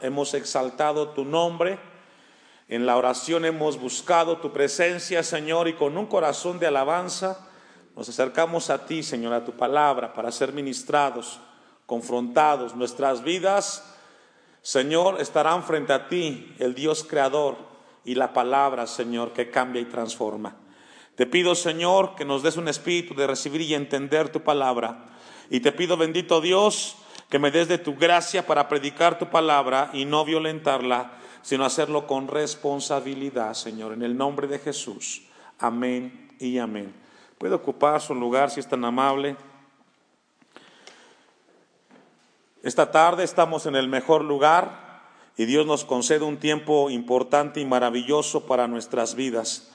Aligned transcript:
hemos 0.00 0.34
exaltado 0.34 1.10
tu 1.10 1.24
nombre, 1.24 1.78
en 2.68 2.86
la 2.86 2.96
oración 2.96 3.44
hemos 3.44 3.80
buscado 3.80 4.38
tu 4.38 4.52
presencia, 4.52 5.22
Señor, 5.22 5.66
y 5.68 5.74
con 5.74 5.98
un 5.98 6.06
corazón 6.06 6.58
de 6.58 6.68
alabanza 6.68 7.46
nos 7.96 8.08
acercamos 8.08 8.70
a 8.70 8.86
ti, 8.86 9.02
Señor, 9.02 9.32
a 9.32 9.44
tu 9.44 9.52
palabra, 9.52 10.14
para 10.14 10.32
ser 10.32 10.52
ministrados, 10.52 11.40
confrontados. 11.86 12.74
Nuestras 12.74 13.22
vidas, 13.22 13.84
Señor, 14.62 15.20
estarán 15.20 15.64
frente 15.64 15.92
a 15.92 16.08
ti, 16.08 16.54
el 16.58 16.74
Dios 16.74 17.04
creador, 17.04 17.56
y 18.04 18.14
la 18.14 18.32
palabra, 18.32 18.86
Señor, 18.86 19.32
que 19.32 19.50
cambia 19.50 19.82
y 19.82 19.86
transforma. 19.86 20.56
Te 21.14 21.26
pido, 21.26 21.54
Señor, 21.54 22.14
que 22.14 22.24
nos 22.24 22.42
des 22.42 22.56
un 22.56 22.68
espíritu 22.68 23.14
de 23.14 23.26
recibir 23.26 23.60
y 23.60 23.74
entender 23.74 24.32
tu 24.32 24.40
palabra. 24.40 25.10
Y 25.50 25.60
te 25.60 25.72
pido, 25.72 25.98
bendito 25.98 26.40
Dios, 26.40 26.96
que 27.30 27.38
me 27.38 27.52
des 27.52 27.68
de 27.68 27.78
tu 27.78 27.94
gracia 27.94 28.44
para 28.44 28.68
predicar 28.68 29.18
tu 29.18 29.30
palabra 29.30 29.90
y 29.92 30.04
no 30.04 30.24
violentarla, 30.24 31.12
sino 31.42 31.64
hacerlo 31.64 32.06
con 32.06 32.26
responsabilidad, 32.26 33.54
Señor, 33.54 33.92
en 33.92 34.02
el 34.02 34.16
nombre 34.16 34.48
de 34.48 34.58
Jesús. 34.58 35.22
Amén 35.60 36.28
y 36.40 36.58
amén. 36.58 36.92
Puede 37.38 37.54
ocupar 37.54 38.00
su 38.00 38.14
lugar 38.14 38.50
si 38.50 38.58
es 38.58 38.68
tan 38.68 38.84
amable. 38.84 39.36
Esta 42.64 42.90
tarde 42.90 43.22
estamos 43.22 43.64
en 43.64 43.76
el 43.76 43.88
mejor 43.88 44.24
lugar 44.24 44.90
y 45.36 45.44
Dios 45.44 45.64
nos 45.64 45.84
concede 45.84 46.24
un 46.24 46.36
tiempo 46.36 46.90
importante 46.90 47.60
y 47.60 47.64
maravilloso 47.64 48.44
para 48.44 48.66
nuestras 48.66 49.14
vidas. 49.14 49.70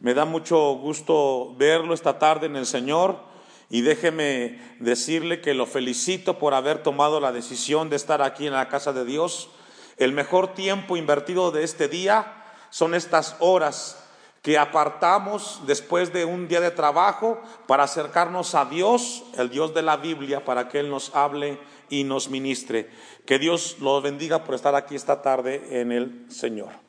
Me 0.00 0.12
da 0.12 0.26
mucho 0.26 0.74
gusto 0.74 1.54
verlo 1.56 1.94
esta 1.94 2.18
tarde 2.18 2.46
en 2.46 2.54
el 2.54 2.66
Señor 2.66 3.27
y 3.70 3.82
déjeme 3.82 4.58
decirle 4.80 5.40
que 5.40 5.54
lo 5.54 5.66
felicito 5.66 6.38
por 6.38 6.54
haber 6.54 6.82
tomado 6.82 7.20
la 7.20 7.32
decisión 7.32 7.90
de 7.90 7.96
estar 7.96 8.22
aquí 8.22 8.46
en 8.46 8.54
la 8.54 8.68
casa 8.68 8.92
de 8.92 9.04
Dios. 9.04 9.50
El 9.98 10.12
mejor 10.12 10.54
tiempo 10.54 10.96
invertido 10.96 11.50
de 11.50 11.64
este 11.64 11.88
día 11.88 12.44
son 12.70 12.94
estas 12.94 13.36
horas 13.40 14.04
que 14.42 14.56
apartamos 14.56 15.60
después 15.66 16.12
de 16.12 16.24
un 16.24 16.48
día 16.48 16.60
de 16.60 16.70
trabajo 16.70 17.42
para 17.66 17.82
acercarnos 17.82 18.54
a 18.54 18.64
Dios, 18.64 19.24
el 19.36 19.50
Dios 19.50 19.74
de 19.74 19.82
la 19.82 19.96
Biblia, 19.96 20.44
para 20.44 20.68
que 20.68 20.78
Él 20.80 20.88
nos 20.88 21.14
hable 21.14 21.58
y 21.90 22.04
nos 22.04 22.30
ministre. 22.30 22.88
Que 23.26 23.38
Dios 23.38 23.76
los 23.80 24.02
bendiga 24.02 24.44
por 24.44 24.54
estar 24.54 24.74
aquí 24.74 24.94
esta 24.94 25.20
tarde 25.20 25.80
en 25.80 25.92
el 25.92 26.24
Señor. 26.30 26.87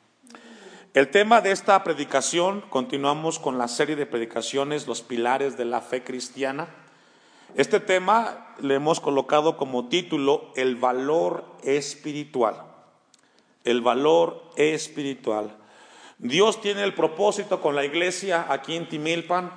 El 0.92 1.08
tema 1.12 1.40
de 1.40 1.52
esta 1.52 1.84
predicación, 1.84 2.62
continuamos 2.62 3.38
con 3.38 3.58
la 3.58 3.68
serie 3.68 3.94
de 3.94 4.06
predicaciones, 4.06 4.88
los 4.88 5.02
pilares 5.02 5.56
de 5.56 5.64
la 5.64 5.80
fe 5.82 6.02
cristiana. 6.02 6.66
Este 7.54 7.78
tema 7.78 8.56
le 8.60 8.74
hemos 8.74 8.98
colocado 8.98 9.56
como 9.56 9.88
título 9.88 10.50
el 10.56 10.74
valor 10.74 11.44
espiritual. 11.62 12.64
El 13.62 13.82
valor 13.82 14.42
espiritual. 14.56 15.56
Dios 16.18 16.60
tiene 16.60 16.82
el 16.82 16.94
propósito 16.94 17.60
con 17.60 17.76
la 17.76 17.84
iglesia 17.84 18.46
aquí 18.48 18.74
en 18.74 18.88
Timilpan 18.88 19.52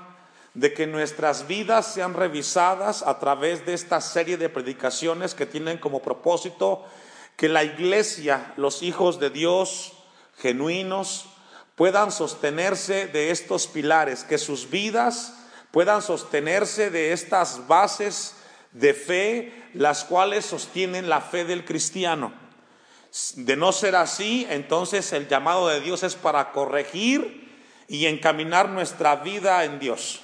de 0.54 0.72
que 0.76 0.86
nuestras 0.86 1.48
vidas 1.48 1.92
sean 1.92 2.14
revisadas 2.14 3.02
a 3.02 3.18
través 3.18 3.66
de 3.66 3.74
esta 3.74 4.02
serie 4.02 4.38
de 4.38 4.50
predicaciones 4.50 5.34
que 5.34 5.48
tienen 5.48 5.80
como 5.80 6.04
propósito 6.04 6.86
que 7.36 7.50
la 7.50 7.64
iglesia, 7.64 8.54
los 8.56 8.84
hijos 8.84 9.20
de 9.20 9.32
Dios, 9.32 9.94
genuinos 10.38 11.26
puedan 11.76 12.12
sostenerse 12.12 13.08
de 13.08 13.32
estos 13.32 13.68
pilares, 13.68 14.24
que 14.24 14.38
sus 14.38 14.70
vidas 14.70 15.34
puedan 15.72 16.02
sostenerse 16.02 16.90
de 16.90 17.14
estas 17.14 17.68
bases 17.68 18.36
de 18.72 18.94
fe, 18.94 19.52
las 19.74 20.04
cuales 20.04 20.46
sostienen 20.46 21.10
la 21.10 21.22
fe 21.22 21.46
del 21.46 21.66
cristiano. 21.66 22.34
De 23.36 23.56
no 23.56 23.72
ser 23.72 23.96
así, 23.96 24.48
entonces 24.50 25.14
el 25.14 25.28
llamado 25.28 25.68
de 25.68 25.82
Dios 25.82 26.04
es 26.04 26.16
para 26.16 26.52
corregir 26.52 27.52
y 27.88 28.06
encaminar 28.06 28.70
nuestra 28.70 29.18
vida 29.18 29.64
en 29.66 29.80
Dios. 29.80 30.22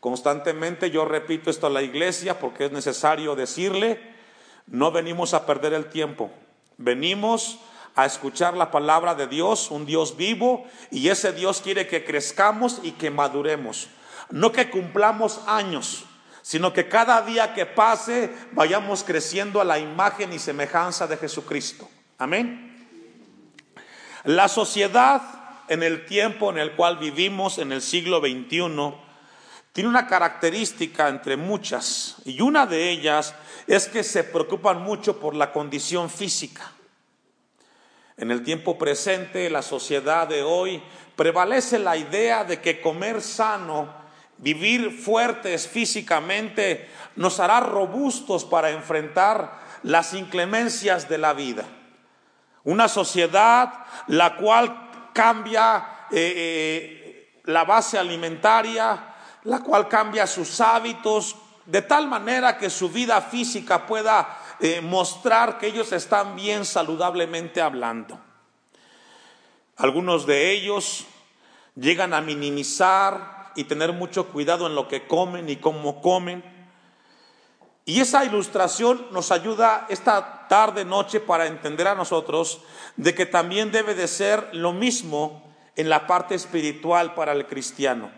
Constantemente 0.00 0.90
yo 0.90 1.04
repito 1.04 1.50
esto 1.50 1.66
a 1.66 1.70
la 1.70 1.82
iglesia 1.82 2.38
porque 2.38 2.66
es 2.66 2.72
necesario 2.72 3.34
decirle, 3.34 4.00
no 4.66 4.90
venimos 4.92 5.34
a 5.34 5.46
perder 5.46 5.72
el 5.72 5.86
tiempo, 5.90 6.30
venimos 6.76 7.58
a 7.94 8.06
escuchar 8.06 8.56
la 8.56 8.70
palabra 8.70 9.14
de 9.14 9.26
Dios, 9.26 9.70
un 9.70 9.86
Dios 9.86 10.16
vivo, 10.16 10.66
y 10.90 11.08
ese 11.08 11.32
Dios 11.32 11.60
quiere 11.60 11.86
que 11.86 12.04
crezcamos 12.04 12.80
y 12.82 12.92
que 12.92 13.10
maduremos. 13.10 13.88
No 14.30 14.52
que 14.52 14.70
cumplamos 14.70 15.40
años, 15.46 16.04
sino 16.42 16.72
que 16.72 16.88
cada 16.88 17.22
día 17.22 17.54
que 17.54 17.66
pase 17.66 18.32
vayamos 18.52 19.04
creciendo 19.04 19.60
a 19.60 19.64
la 19.64 19.78
imagen 19.78 20.32
y 20.32 20.38
semejanza 20.38 21.06
de 21.06 21.16
Jesucristo. 21.16 21.88
Amén. 22.18 22.70
La 24.24 24.48
sociedad 24.48 25.22
en 25.68 25.82
el 25.82 26.06
tiempo 26.06 26.50
en 26.50 26.58
el 26.58 26.72
cual 26.72 26.98
vivimos, 26.98 27.58
en 27.58 27.72
el 27.72 27.80
siglo 27.80 28.20
XXI, 28.20 28.94
tiene 29.72 29.88
una 29.88 30.06
característica 30.06 31.08
entre 31.08 31.36
muchas, 31.36 32.16
y 32.24 32.40
una 32.40 32.66
de 32.66 32.90
ellas 32.90 33.34
es 33.66 33.88
que 33.88 34.04
se 34.04 34.24
preocupan 34.24 34.82
mucho 34.82 35.18
por 35.18 35.34
la 35.34 35.52
condición 35.52 36.10
física. 36.10 36.72
En 38.16 38.30
el 38.30 38.44
tiempo 38.44 38.78
presente, 38.78 39.50
la 39.50 39.62
sociedad 39.62 40.28
de 40.28 40.42
hoy, 40.42 40.80
prevalece 41.16 41.78
la 41.78 41.96
idea 41.96 42.44
de 42.44 42.60
que 42.60 42.80
comer 42.80 43.20
sano, 43.20 43.92
vivir 44.38 44.92
fuertes 44.92 45.66
físicamente, 45.66 46.88
nos 47.16 47.40
hará 47.40 47.60
robustos 47.60 48.44
para 48.44 48.70
enfrentar 48.70 49.60
las 49.82 50.14
inclemencias 50.14 51.08
de 51.08 51.18
la 51.18 51.32
vida. 51.32 51.64
Una 52.62 52.88
sociedad 52.88 53.84
la 54.06 54.36
cual 54.36 55.10
cambia 55.12 56.06
eh, 56.10 56.32
eh, 56.36 57.40
la 57.44 57.64
base 57.64 57.98
alimentaria, 57.98 59.14
la 59.42 59.58
cual 59.60 59.88
cambia 59.88 60.26
sus 60.26 60.60
hábitos, 60.60 61.36
de 61.66 61.82
tal 61.82 62.06
manera 62.06 62.58
que 62.58 62.70
su 62.70 62.88
vida 62.88 63.20
física 63.20 63.86
pueda 63.86 64.38
eh, 64.60 64.80
mostrar 64.80 65.58
que 65.58 65.66
ellos 65.66 65.92
están 65.92 66.36
bien 66.36 66.64
saludablemente 66.64 67.60
hablando. 67.60 68.20
Algunos 69.76 70.26
de 70.26 70.52
ellos 70.52 71.06
llegan 71.74 72.14
a 72.14 72.20
minimizar 72.20 73.52
y 73.56 73.64
tener 73.64 73.92
mucho 73.92 74.28
cuidado 74.28 74.66
en 74.66 74.74
lo 74.74 74.88
que 74.88 75.06
comen 75.06 75.48
y 75.48 75.56
cómo 75.56 76.00
comen. 76.00 76.44
Y 77.84 78.00
esa 78.00 78.24
ilustración 78.24 79.06
nos 79.10 79.30
ayuda 79.30 79.86
esta 79.88 80.48
tarde, 80.48 80.84
noche, 80.84 81.20
para 81.20 81.46
entender 81.46 81.86
a 81.86 81.94
nosotros 81.94 82.62
de 82.96 83.14
que 83.14 83.26
también 83.26 83.70
debe 83.70 83.94
de 83.94 84.08
ser 84.08 84.48
lo 84.52 84.72
mismo 84.72 85.42
en 85.76 85.88
la 85.88 86.06
parte 86.06 86.34
espiritual 86.34 87.14
para 87.14 87.32
el 87.32 87.46
cristiano. 87.46 88.10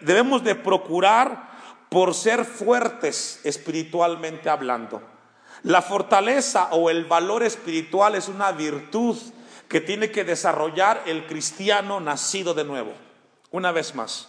Debemos 0.00 0.44
de 0.44 0.54
procurar 0.54 1.50
por 1.88 2.14
ser 2.14 2.44
fuertes 2.44 3.40
espiritualmente 3.44 4.50
hablando. 4.50 5.13
La 5.64 5.80
fortaleza 5.80 6.68
o 6.72 6.90
el 6.90 7.06
valor 7.06 7.42
espiritual 7.42 8.14
es 8.16 8.28
una 8.28 8.52
virtud 8.52 9.16
que 9.66 9.80
tiene 9.80 10.10
que 10.10 10.22
desarrollar 10.22 11.02
el 11.06 11.24
cristiano 11.24 12.00
nacido 12.00 12.52
de 12.52 12.64
nuevo. 12.64 12.92
Una 13.50 13.72
vez 13.72 13.94
más, 13.94 14.28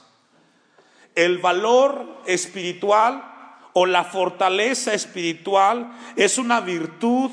el 1.14 1.40
valor 1.40 2.22
espiritual 2.26 3.34
o 3.74 3.86
la 3.86 4.06
fortaleza 4.06 4.94
espiritual 4.94 5.92
es 6.16 6.38
una 6.38 6.62
virtud 6.62 7.30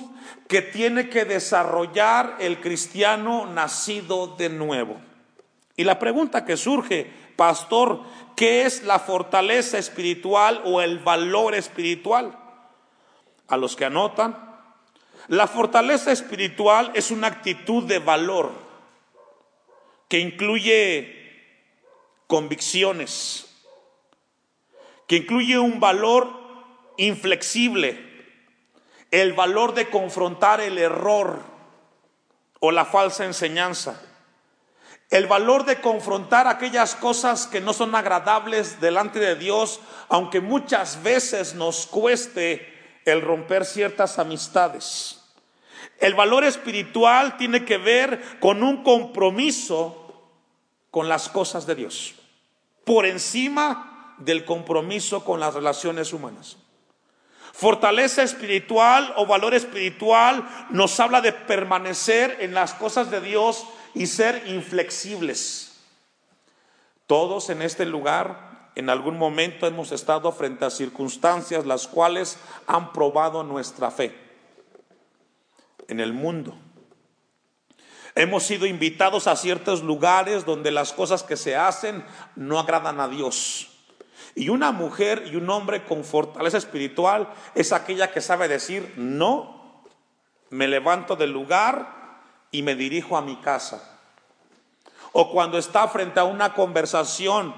que 0.48 0.62
tiene 0.62 1.08
que 1.08 1.24
desarrollar 1.24 2.38
el 2.40 2.60
cristiano 2.60 3.46
nacido 3.46 4.34
de 4.36 4.48
nuevo. 4.48 4.96
Y 5.76 5.84
la 5.84 6.00
pregunta 6.00 6.44
que 6.44 6.56
surge, 6.56 7.08
pastor, 7.36 8.02
¿qué 8.34 8.66
es 8.66 8.82
la 8.82 8.98
fortaleza 8.98 9.78
espiritual 9.78 10.60
o 10.64 10.80
el 10.80 10.98
valor 10.98 11.54
espiritual? 11.54 12.41
A 13.48 13.56
los 13.56 13.76
que 13.76 13.84
anotan. 13.84 14.52
La 15.28 15.46
fortaleza 15.46 16.10
espiritual 16.10 16.90
es 16.94 17.10
una 17.10 17.28
actitud 17.28 17.84
de 17.84 17.98
valor 17.98 18.50
que 20.08 20.18
incluye 20.18 21.22
convicciones, 22.26 23.46
que 25.06 25.16
incluye 25.16 25.58
un 25.58 25.80
valor 25.80 26.28
inflexible, 26.96 27.98
el 29.10 29.32
valor 29.34 29.74
de 29.74 29.90
confrontar 29.90 30.60
el 30.60 30.78
error 30.78 31.40
o 32.60 32.70
la 32.72 32.84
falsa 32.84 33.24
enseñanza, 33.24 34.00
el 35.10 35.26
valor 35.26 35.66
de 35.66 35.80
confrontar 35.80 36.46
aquellas 36.46 36.94
cosas 36.94 37.46
que 37.46 37.60
no 37.60 37.74
son 37.74 37.94
agradables 37.94 38.80
delante 38.80 39.18
de 39.18 39.36
Dios, 39.36 39.80
aunque 40.08 40.40
muchas 40.40 41.02
veces 41.02 41.54
nos 41.54 41.86
cueste 41.86 42.71
el 43.04 43.22
romper 43.22 43.64
ciertas 43.64 44.18
amistades. 44.18 45.20
El 45.98 46.14
valor 46.14 46.44
espiritual 46.44 47.36
tiene 47.36 47.64
que 47.64 47.78
ver 47.78 48.38
con 48.40 48.62
un 48.62 48.82
compromiso 48.82 49.98
con 50.90 51.08
las 51.08 51.28
cosas 51.28 51.66
de 51.66 51.74
Dios, 51.74 52.14
por 52.84 53.06
encima 53.06 54.16
del 54.18 54.44
compromiso 54.44 55.24
con 55.24 55.40
las 55.40 55.54
relaciones 55.54 56.12
humanas. 56.12 56.58
Fortaleza 57.52 58.22
espiritual 58.22 59.12
o 59.16 59.26
valor 59.26 59.54
espiritual 59.54 60.48
nos 60.70 60.98
habla 61.00 61.20
de 61.20 61.32
permanecer 61.32 62.38
en 62.40 62.54
las 62.54 62.74
cosas 62.74 63.10
de 63.10 63.20
Dios 63.20 63.66
y 63.94 64.06
ser 64.06 64.44
inflexibles. 64.48 65.80
Todos 67.06 67.50
en 67.50 67.62
este 67.62 67.84
lugar 67.84 68.51
en 68.74 68.88
algún 68.90 69.18
momento 69.18 69.66
hemos 69.66 69.92
estado 69.92 70.32
frente 70.32 70.64
a 70.64 70.70
circunstancias 70.70 71.66
las 71.66 71.86
cuales 71.86 72.38
han 72.66 72.92
probado 72.92 73.42
nuestra 73.42 73.90
fe 73.90 74.16
en 75.88 76.00
el 76.00 76.12
mundo. 76.12 76.56
Hemos 78.14 78.42
sido 78.44 78.66
invitados 78.66 79.26
a 79.26 79.36
ciertos 79.36 79.82
lugares 79.82 80.44
donde 80.44 80.70
las 80.70 80.92
cosas 80.92 81.22
que 81.22 81.36
se 81.36 81.56
hacen 81.56 82.04
no 82.36 82.58
agradan 82.58 83.00
a 83.00 83.08
Dios. 83.08 83.68
Y 84.34 84.48
una 84.48 84.72
mujer 84.72 85.24
y 85.30 85.36
un 85.36 85.48
hombre 85.50 85.84
con 85.84 86.04
fortaleza 86.04 86.58
espiritual 86.58 87.28
es 87.54 87.72
aquella 87.72 88.10
que 88.12 88.20
sabe 88.20 88.48
decir, 88.48 88.94
no, 88.96 89.82
me 90.50 90.68
levanto 90.68 91.16
del 91.16 91.32
lugar 91.32 92.20
y 92.50 92.62
me 92.62 92.74
dirijo 92.74 93.16
a 93.16 93.22
mi 93.22 93.36
casa. 93.36 93.98
O 95.12 95.30
cuando 95.30 95.58
está 95.58 95.88
frente 95.88 96.20
a 96.20 96.24
una 96.24 96.54
conversación 96.54 97.54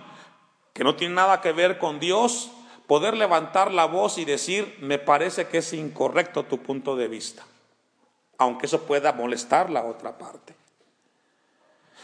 que 0.74 0.84
no 0.84 0.96
tiene 0.96 1.14
nada 1.14 1.40
que 1.40 1.52
ver 1.52 1.78
con 1.78 2.00
Dios, 2.00 2.50
poder 2.86 3.16
levantar 3.16 3.72
la 3.72 3.86
voz 3.86 4.18
y 4.18 4.26
decir, 4.26 4.76
me 4.80 4.98
parece 4.98 5.46
que 5.46 5.58
es 5.58 5.72
incorrecto 5.72 6.44
tu 6.44 6.62
punto 6.62 6.96
de 6.96 7.08
vista, 7.08 7.44
aunque 8.36 8.66
eso 8.66 8.82
pueda 8.82 9.12
molestar 9.12 9.70
la 9.70 9.84
otra 9.84 10.18
parte. 10.18 10.54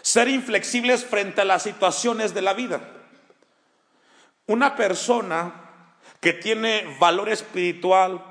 Ser 0.01 0.29
inflexibles 0.29 1.05
frente 1.05 1.43
a 1.43 1.45
las 1.45 1.65
situaciones 1.65 2.33
de 2.33 2.43
la 2.43 2.55
vida. 2.55 2.81
Una 4.47 4.77
persona 4.77 5.53
que 6.21 6.33
tiene 6.33 6.97
valor 6.99 7.29
espiritual 7.29 8.25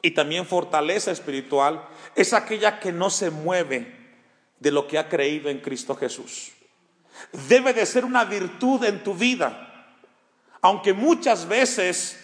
y 0.00 0.12
también 0.12 0.46
fortaleza 0.46 1.12
espiritual 1.12 1.86
es 2.16 2.32
aquella 2.32 2.80
que 2.80 2.92
no 2.92 3.10
se 3.10 3.30
mueve 3.30 4.02
de 4.58 4.70
lo 4.70 4.88
que 4.88 4.98
ha 4.98 5.08
creído 5.08 5.48
en 5.48 5.60
Cristo 5.60 5.94
Jesús. 5.94 6.52
Debe 7.48 7.72
de 7.72 7.86
ser 7.86 8.04
una 8.04 8.24
virtud 8.24 8.82
en 8.84 9.04
tu 9.04 9.14
vida, 9.14 9.71
aunque 10.62 10.94
muchas 10.94 11.46
veces 11.48 12.18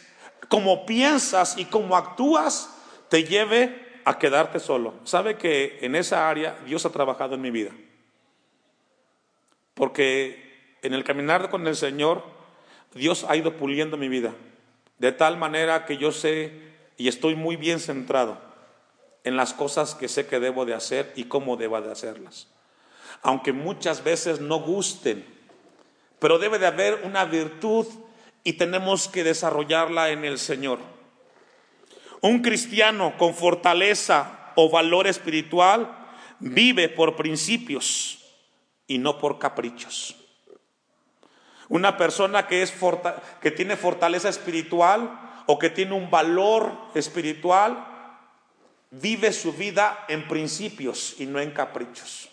como 0.49 0.87
piensas 0.87 1.58
y 1.58 1.67
como 1.67 1.96
actúas 1.96 2.75
te 3.11 3.25
lleve 3.25 4.00
a 4.05 4.19
quedarte 4.19 4.61
solo. 4.61 4.94
Sabe 5.05 5.37
que 5.37 5.79
en 5.82 5.94
esa 5.94 6.31
área 6.31 6.58
Dios 6.64 6.87
ha 6.87 6.90
trabajado 6.90 7.35
en 7.35 7.43
mi 7.43 7.50
vida. 7.50 7.73
Porque 9.75 10.76
en 10.82 10.94
el 10.94 11.05
caminar 11.05 11.50
con 11.50 11.67
el 11.67 11.76
Señor 11.76 12.25
Dios 12.94 13.26
ha 13.29 13.37
ido 13.37 13.56
puliendo 13.56 13.96
mi 13.96 14.08
vida, 14.08 14.35
de 14.99 15.12
tal 15.12 15.37
manera 15.37 15.85
que 15.85 15.99
yo 15.99 16.11
sé 16.11 16.52
y 16.96 17.08
estoy 17.08 17.35
muy 17.35 17.56
bien 17.56 17.81
centrado 17.81 18.40
en 19.25 19.37
las 19.37 19.52
cosas 19.52 19.94
que 19.94 20.08
sé 20.08 20.26
que 20.26 20.40
debo 20.40 20.64
de 20.64 20.75
hacer 20.75 21.12
y 21.17 21.25
cómo 21.25 21.56
debo 21.56 21.81
de 21.81 21.93
hacerlas. 21.93 22.49
Aunque 23.23 23.52
muchas 23.52 24.05
veces 24.05 24.40
no 24.40 24.61
gusten, 24.61 25.26
pero 26.19 26.38
debe 26.38 26.58
de 26.58 26.67
haber 26.67 27.02
una 27.05 27.25
virtud 27.25 27.87
y 28.49 28.55
tenemos 28.55 29.09
que 29.09 29.25
desarrollarla 29.25 30.09
en 30.09 30.25
el 30.25 30.39
Señor. 30.39 30.79
Un 32.23 32.41
cristiano 32.41 33.12
con 33.19 33.35
fortaleza 33.35 34.53
o 34.55 34.71
valor 34.71 35.06
espiritual 35.06 36.15
vive 36.39 36.89
por 36.89 37.15
principios 37.15 38.25
y 38.87 38.97
no 38.97 39.19
por 39.19 39.39
caprichos. 39.39 40.17
Una 41.69 41.99
persona 41.99 42.47
que, 42.47 42.62
es 42.62 42.73
que 43.43 43.50
tiene 43.50 43.77
fortaleza 43.77 44.31
espiritual 44.31 45.43
o 45.45 45.59
que 45.59 45.69
tiene 45.69 45.93
un 45.93 46.11
valor 46.11 46.73
espiritual, 46.95 47.87
vive 48.91 49.35
su 49.35 49.53
vida 49.53 50.06
en 50.09 50.27
principios 50.27 51.17
y 51.19 51.27
no 51.27 51.39
en 51.39 51.50
caprichos. 51.50 52.31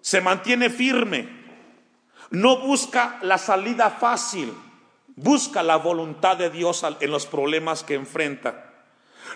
Se 0.00 0.22
mantiene 0.22 0.70
firme, 0.70 1.28
no 2.30 2.60
busca 2.60 3.18
la 3.20 3.36
salida 3.36 3.90
fácil, 3.90 4.54
busca 5.16 5.62
la 5.62 5.76
voluntad 5.76 6.36
de 6.36 6.50
Dios 6.50 6.84
en 7.00 7.10
los 7.10 7.26
problemas 7.26 7.82
que 7.82 7.94
enfrenta. 7.94 8.74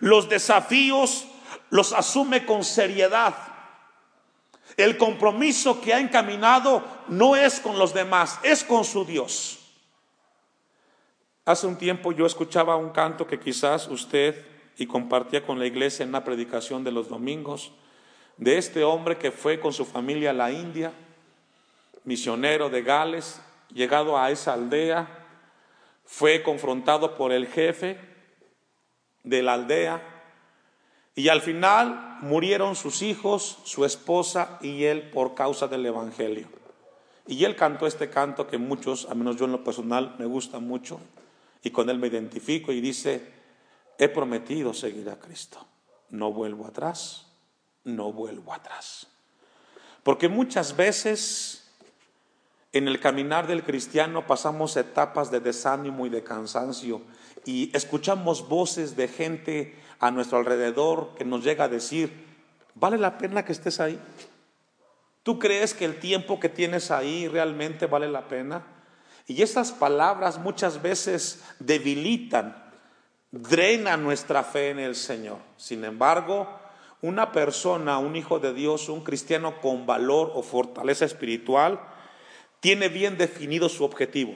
Los 0.01 0.29
desafíos 0.29 1.27
los 1.71 1.93
asume 1.93 2.47
con 2.47 2.65
seriedad 2.65 3.35
el 4.77 4.97
compromiso 4.97 5.81
que 5.81 5.95
ha 5.95 6.01
encaminado 6.01 6.83
no 7.09 7.37
es 7.37 7.61
con 7.61 7.79
los 7.79 7.95
demás, 7.95 8.41
es 8.43 8.65
con 8.65 8.85
su 8.85 9.05
Dios. 9.05 9.61
Hace 11.45 11.67
un 11.67 11.77
tiempo 11.77 12.13
yo 12.13 12.27
escuchaba 12.27 12.77
un 12.77 12.91
canto 12.91 13.27
que 13.27 13.39
quizás 13.39 13.87
usted 13.89 14.45
y 14.77 14.87
compartía 14.87 15.45
con 15.47 15.59
la 15.59 15.67
iglesia 15.67 16.03
en 16.03 16.09
una 16.09 16.25
predicación 16.25 16.83
de 16.83 16.91
los 16.91 17.09
domingos, 17.09 17.73
de 18.37 18.59
este 18.59 18.83
hombre 18.83 19.19
que 19.19 19.31
fue 19.31 19.61
con 19.61 19.73
su 19.73 19.85
familia 19.85 20.31
a 20.31 20.35
la 20.35 20.51
India, 20.51 20.93
misionero 22.03 22.69
de 22.69 22.83
Gales, 22.83 23.41
llegado 23.73 24.19
a 24.19 24.31
esa 24.31 24.55
aldea, 24.55 25.24
fue 26.17 26.45
confrontado 26.45 27.17
por 27.17 27.33
el 27.33 27.49
jefe 27.49 27.99
de 29.25 29.43
la 29.43 29.55
aldea 29.55 30.01
y 31.17 31.27
al 31.27 31.41
final 31.41 32.19
murieron 32.21 32.77
sus 32.77 33.03
hijos, 33.03 33.59
su 33.65 33.85
esposa 33.85 34.61
y 34.63 34.85
él 34.85 35.11
por 35.11 35.35
causa 35.35 35.67
del 35.67 35.85
Evangelio. 35.85 36.47
Y 37.27 37.43
él 37.43 37.57
cantó 37.57 37.89
este 37.89 38.11
canto 38.11 38.47
que 38.47 38.59
muchos, 38.59 39.09
a 39.11 39.17
menos 39.17 39.35
yo 39.35 39.47
en 39.47 39.51
lo 39.51 39.65
personal, 39.65 40.15
me 40.21 40.27
gusta 40.27 40.61
mucho 40.61 41.01
y 41.65 41.71
con 41.71 41.91
él 41.91 41.99
me 41.99 42.07
identifico 42.07 42.71
y 42.71 42.81
dice, 42.81 43.33
he 43.99 44.09
prometido 44.09 44.73
seguir 44.73 45.11
a 45.11 45.19
Cristo. 45.19 45.67
No 46.11 46.31
vuelvo 46.31 46.69
atrás, 46.69 47.27
no 47.83 48.13
vuelvo 48.13 48.53
atrás. 48.53 49.09
Porque 50.05 50.29
muchas 50.29 50.77
veces 50.77 51.64
en 52.75 52.89
el 52.89 52.99
caminar 52.99 53.47
del 53.47 53.63
cristiano 53.63 54.27
pasamos 54.27 54.77
etapas 54.77 55.31
de 55.31 55.39
desánimo 55.39 56.07
y 56.07 56.09
de 56.09 56.25
cansancio 56.25 57.03
y 57.45 57.71
escuchamos 57.75 58.49
voces 58.49 58.97
de 58.97 59.07
gente 59.07 59.77
a 60.01 60.11
nuestro 60.11 60.39
alrededor 60.39 61.15
que 61.15 61.25
nos 61.25 61.45
llega 61.45 61.65
a 61.65 61.69
decir, 61.69 62.27
¿vale 62.75 62.99
la 62.99 63.17
pena 63.17 63.45
que 63.45 63.53
estés 63.53 63.79
ahí? 63.79 63.97
¿Tú 65.23 65.39
crees 65.39 65.73
que 65.73 65.85
el 65.85 66.01
tiempo 66.01 66.41
que 66.41 66.49
tienes 66.49 66.91
ahí 66.91 67.29
realmente 67.29 67.87
vale 67.87 68.09
la 68.09 68.27
pena? 68.27 68.67
Y 69.29 69.41
esas 69.43 69.71
palabras 69.71 70.39
muchas 70.39 70.83
veces 70.83 71.45
debilitan, 71.61 72.73
drenan 73.31 74.03
nuestra 74.03 74.43
fe 74.43 74.71
en 74.71 74.81
el 74.81 74.97
Señor. 74.97 75.39
Sin 75.57 75.85
embargo, 75.85 76.49
una 77.03 77.31
persona, 77.31 77.99
un 77.99 78.17
hijo 78.17 78.41
de 78.41 78.53
Dios, 78.53 78.89
un 78.89 79.05
cristiano 79.05 79.61
con 79.61 79.87
valor 79.87 80.33
o 80.35 80.43
fortaleza 80.43 81.05
espiritual, 81.05 81.81
tiene 82.65 82.89
bien 82.89 83.19
definido 83.19 83.69
su 83.69 83.85
objetivo 83.85 84.35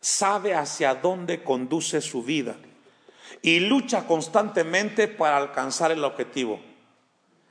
sabe 0.00 0.54
hacia 0.54 0.94
dónde 0.94 1.42
conduce 1.42 2.00
su 2.00 2.22
vida 2.22 2.54
y 3.42 3.58
lucha 3.58 4.06
constantemente 4.06 5.08
para 5.08 5.38
alcanzar 5.38 5.90
el 5.90 6.04
objetivo. 6.04 6.60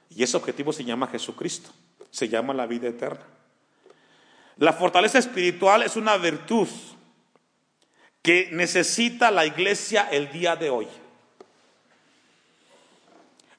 Y 0.10 0.24
ese 0.24 0.38
objetivo 0.38 0.72
se 0.72 0.86
llama 0.86 1.08
Jesucristo, 1.08 1.72
se 2.10 2.30
llama 2.30 2.54
la 2.54 2.68
vida 2.68 2.88
eterna. 2.88 3.26
La 4.56 4.72
fortaleza 4.72 5.18
espiritual 5.18 5.84
es 5.84 5.98
una 5.98 6.16
virtud 6.16 6.70
que 8.22 8.48
necesita 8.54 9.30
la 9.30 9.46
iglesia 9.46 10.08
el 10.10 10.32
día 10.32 10.56
de 10.56 10.70
hoy. 10.70 10.88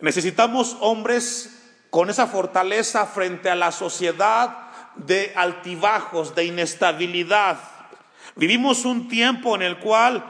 Necesitamos 0.01 0.79
hombres 0.81 1.75
con 1.91 2.09
esa 2.09 2.27
fortaleza 2.27 3.05
frente 3.05 3.51
a 3.51 3.55
la 3.55 3.71
sociedad 3.71 4.62
de 4.97 5.33
altibajos, 5.35 6.35
de 6.35 6.45
inestabilidad, 6.45 7.59
Vivimos 8.35 8.85
un 8.85 9.09
tiempo 9.09 9.55
en 9.55 9.63
el 9.63 9.79
cual 9.79 10.25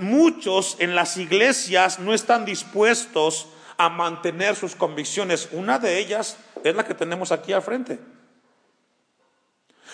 muchos 0.00 0.76
en 0.80 0.94
las 0.94 1.16
iglesias 1.16 1.98
no 2.00 2.12
están 2.12 2.44
dispuestos 2.44 3.48
a 3.76 3.88
mantener 3.88 4.56
sus 4.56 4.74
convicciones. 4.74 5.48
Una 5.52 5.78
de 5.78 5.98
ellas 5.98 6.36
es 6.64 6.74
la 6.74 6.84
que 6.84 6.94
tenemos 6.94 7.30
aquí 7.30 7.52
al 7.52 7.62
frente. 7.62 8.00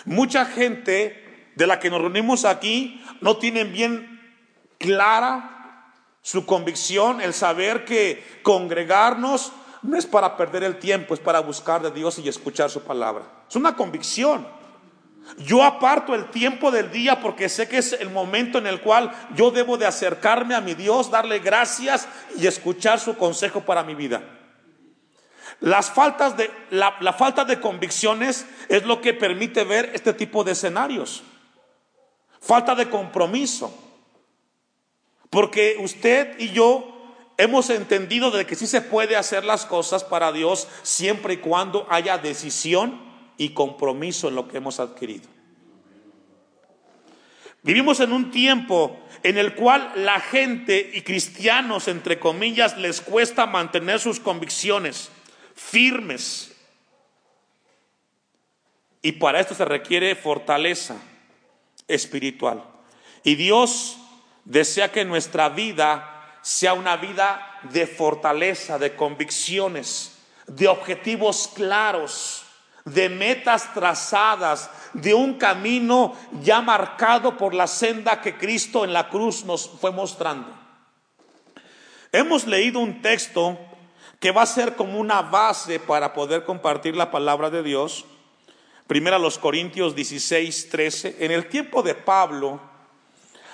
Mucha 0.05 0.45
gente 0.45 1.51
de 1.55 1.67
la 1.67 1.79
que 1.79 1.91
nos 1.91 2.01
reunimos 2.01 2.45
aquí 2.45 3.03
no 3.21 3.37
tienen 3.37 3.71
bien 3.71 4.19
clara 4.79 5.57
su 6.23 6.45
convicción, 6.45 7.21
el 7.21 7.33
saber 7.33 7.85
que 7.85 8.39
congregarnos 8.43 9.51
no 9.83 9.97
es 9.97 10.05
para 10.05 10.37
perder 10.37 10.63
el 10.63 10.77
tiempo, 10.77 11.13
es 11.13 11.19
para 11.19 11.39
buscar 11.39 11.81
de 11.81 11.91
Dios 11.91 12.17
y 12.19 12.29
escuchar 12.29 12.69
su 12.69 12.83
palabra. 12.83 13.40
Es 13.51 13.57
una 13.57 13.75
convicción. 13.75 14.47
Yo 15.39 15.61
aparto 15.61 16.15
el 16.15 16.29
tiempo 16.29 16.71
del 16.71 16.89
día 16.89 17.19
porque 17.19 17.49
sé 17.49 17.67
que 17.67 17.79
es 17.79 17.91
el 17.91 18.09
momento 18.09 18.57
en 18.57 18.65
el 18.65 18.79
cual 18.79 19.11
yo 19.35 19.51
debo 19.51 19.77
de 19.77 19.85
acercarme 19.85 20.55
a 20.55 20.61
mi 20.61 20.73
Dios, 20.73 21.11
darle 21.11 21.39
gracias 21.39 22.07
y 22.37 22.47
escuchar 22.47 23.01
su 23.01 23.17
consejo 23.17 23.59
para 23.59 23.83
mi 23.83 23.93
vida. 23.93 24.23
Las 25.59 25.91
faltas 25.91 26.37
de, 26.37 26.49
la, 26.69 26.93
falta 27.11 27.43
de 27.43 27.59
convicciones 27.59 28.45
es 28.69 28.85
lo 28.85 29.01
que 29.01 29.13
permite 29.13 29.65
ver 29.65 29.91
este 29.93 30.13
tipo 30.13 30.45
de 30.45 30.53
escenarios. 30.53 31.21
Falta 32.39 32.73
de 32.73 32.89
compromiso. 32.89 33.77
Porque 35.29 35.75
usted 35.77 36.39
y 36.39 36.51
yo 36.51 36.87
hemos 37.37 37.69
entendido 37.69 38.31
de 38.31 38.45
que 38.45 38.55
sí 38.55 38.65
se 38.65 38.79
puede 38.79 39.17
hacer 39.17 39.43
las 39.43 39.65
cosas 39.65 40.05
para 40.05 40.31
Dios 40.31 40.69
siempre 40.83 41.33
y 41.33 41.37
cuando 41.37 41.85
haya 41.89 42.17
decisión 42.17 43.10
y 43.37 43.49
compromiso 43.49 44.27
en 44.27 44.35
lo 44.35 44.47
que 44.47 44.57
hemos 44.57 44.79
adquirido. 44.79 45.29
Vivimos 47.63 47.99
en 47.99 48.11
un 48.11 48.31
tiempo 48.31 48.99
en 49.21 49.37
el 49.37 49.53
cual 49.53 49.91
la 49.95 50.19
gente 50.19 50.91
y 50.93 51.01
cristianos, 51.01 51.87
entre 51.87 52.19
comillas, 52.19 52.77
les 52.77 53.01
cuesta 53.01 53.45
mantener 53.45 53.99
sus 53.99 54.19
convicciones 54.19 55.11
firmes. 55.55 56.55
Y 59.03 59.13
para 59.13 59.39
esto 59.39 59.53
se 59.53 59.65
requiere 59.65 60.15
fortaleza 60.15 60.95
espiritual. 61.87 62.63
Y 63.23 63.35
Dios 63.35 63.97
desea 64.45 64.91
que 64.91 65.05
nuestra 65.05 65.49
vida 65.49 66.39
sea 66.41 66.73
una 66.73 66.97
vida 66.97 67.59
de 67.71 67.85
fortaleza, 67.85 68.79
de 68.79 68.95
convicciones, 68.95 70.17
de 70.47 70.67
objetivos 70.67 71.47
claros, 71.53 72.43
de 72.85 73.09
metas 73.09 73.73
trazadas, 73.73 74.69
de 74.93 75.13
un 75.13 75.35
camino 75.35 76.15
ya 76.41 76.61
marcado 76.61 77.37
por 77.37 77.53
la 77.53 77.67
senda 77.67 78.21
que 78.21 78.37
Cristo 78.37 78.83
en 78.83 78.93
la 78.93 79.09
cruz 79.09 79.45
nos 79.45 79.69
fue 79.69 79.91
mostrando. 79.91 80.51
Hemos 82.11 82.45
leído 82.45 82.79
un 82.79 83.01
texto 83.01 83.57
que 84.19 84.31
va 84.31 84.43
a 84.43 84.47
ser 84.47 84.75
como 84.75 84.99
una 84.99 85.21
base 85.21 85.79
para 85.79 86.13
poder 86.13 86.43
compartir 86.43 86.95
la 86.95 87.09
palabra 87.09 87.49
de 87.49 87.63
Dios. 87.63 88.05
Primero 88.85 89.15
a 89.15 89.19
los 89.19 89.37
Corintios 89.37 89.95
16, 89.95 90.69
13. 90.69 91.17
En 91.19 91.31
el 91.31 91.47
tiempo 91.47 91.81
de 91.81 91.95
Pablo, 91.95 92.59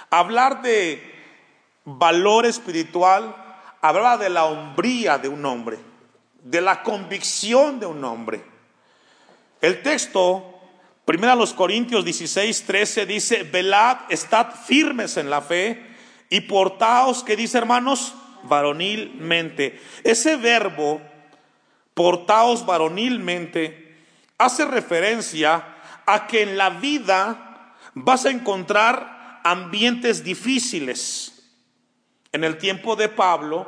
hablar 0.09 0.61
de 0.61 1.15
valor 1.85 2.45
espiritual 2.45 3.35
hablaba 3.81 4.17
de 4.17 4.29
la 4.29 4.45
hombría 4.45 5.17
de 5.17 5.29
un 5.29 5.45
hombre, 5.45 5.77
de 6.41 6.61
la 6.61 6.83
convicción 6.83 7.79
de 7.79 7.85
un 7.85 8.03
hombre. 8.03 8.43
El 9.61 9.81
texto 9.81 10.57
Primera 11.07 11.35
los 11.35 11.53
Corintios 11.53 12.03
16, 12.03 12.65
13 12.65 13.05
dice, 13.05 13.43
velad, 13.43 13.99
estad 14.09 14.47
firmes 14.53 15.15
en 15.15 15.29
la 15.29 15.41
fe 15.41 15.95
y 16.29 16.41
portaos, 16.41 17.23
que 17.23 17.37
dice 17.37 17.57
hermanos, 17.59 18.13
varonilmente. 18.43 19.81
Ese 20.03 20.35
verbo, 20.35 20.99
portaos 21.93 22.65
varonilmente, 22.65 23.95
hace 24.37 24.65
referencia 24.65 25.77
a 26.05 26.27
que 26.27 26.41
en 26.41 26.57
la 26.57 26.71
vida 26.71 27.73
vas 27.93 28.25
a 28.25 28.31
encontrar 28.31 29.39
ambientes 29.45 30.25
difíciles. 30.25 31.53
En 32.33 32.43
el 32.43 32.57
tiempo 32.57 32.97
de 32.97 33.07
Pablo, 33.07 33.65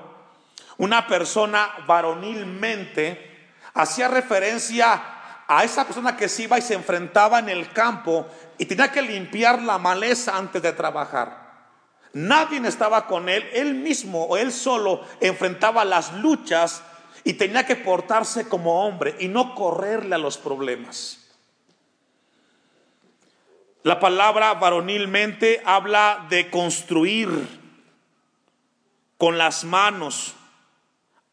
una 0.78 1.08
persona 1.08 1.70
varonilmente 1.88 3.48
hacía 3.76 4.10
referencia 4.10 5.19
a 5.50 5.64
esa 5.64 5.84
persona 5.84 6.16
que 6.16 6.30
se 6.30 6.44
iba 6.44 6.60
y 6.60 6.62
se 6.62 6.76
enfrentaba 6.76 7.40
en 7.40 7.50
el 7.50 7.74
campo 7.74 8.28
y 8.60 8.66
tenía 8.66 8.92
que 8.92 9.02
limpiar 9.02 9.60
la 9.64 9.80
maleza 9.80 10.38
antes 10.38 10.62
de 10.62 10.74
trabajar. 10.74 11.50
Nadie 12.14 12.66
estaba 12.68 13.08
con 13.08 13.28
él, 13.28 13.50
él 13.54 13.74
mismo 13.74 14.26
o 14.26 14.38
él 14.38 14.52
solo 14.52 15.04
enfrentaba 15.20 15.84
las 15.86 16.14
luchas 16.14 16.84
y 17.24 17.34
tenía 17.34 17.66
que 17.66 17.76
portarse 17.76 18.48
como 18.48 18.86
hombre 18.86 19.16
y 19.20 19.28
no 19.28 19.56
correrle 19.56 20.14
a 20.14 20.20
los 20.20 20.38
problemas. 20.38 21.18
La 23.82 24.00
palabra 24.00 24.54
varonilmente 24.54 25.64
habla 25.66 26.28
de 26.30 26.52
construir 26.52 27.60
con 29.18 29.40
las 29.40 29.64
manos, 29.64 30.36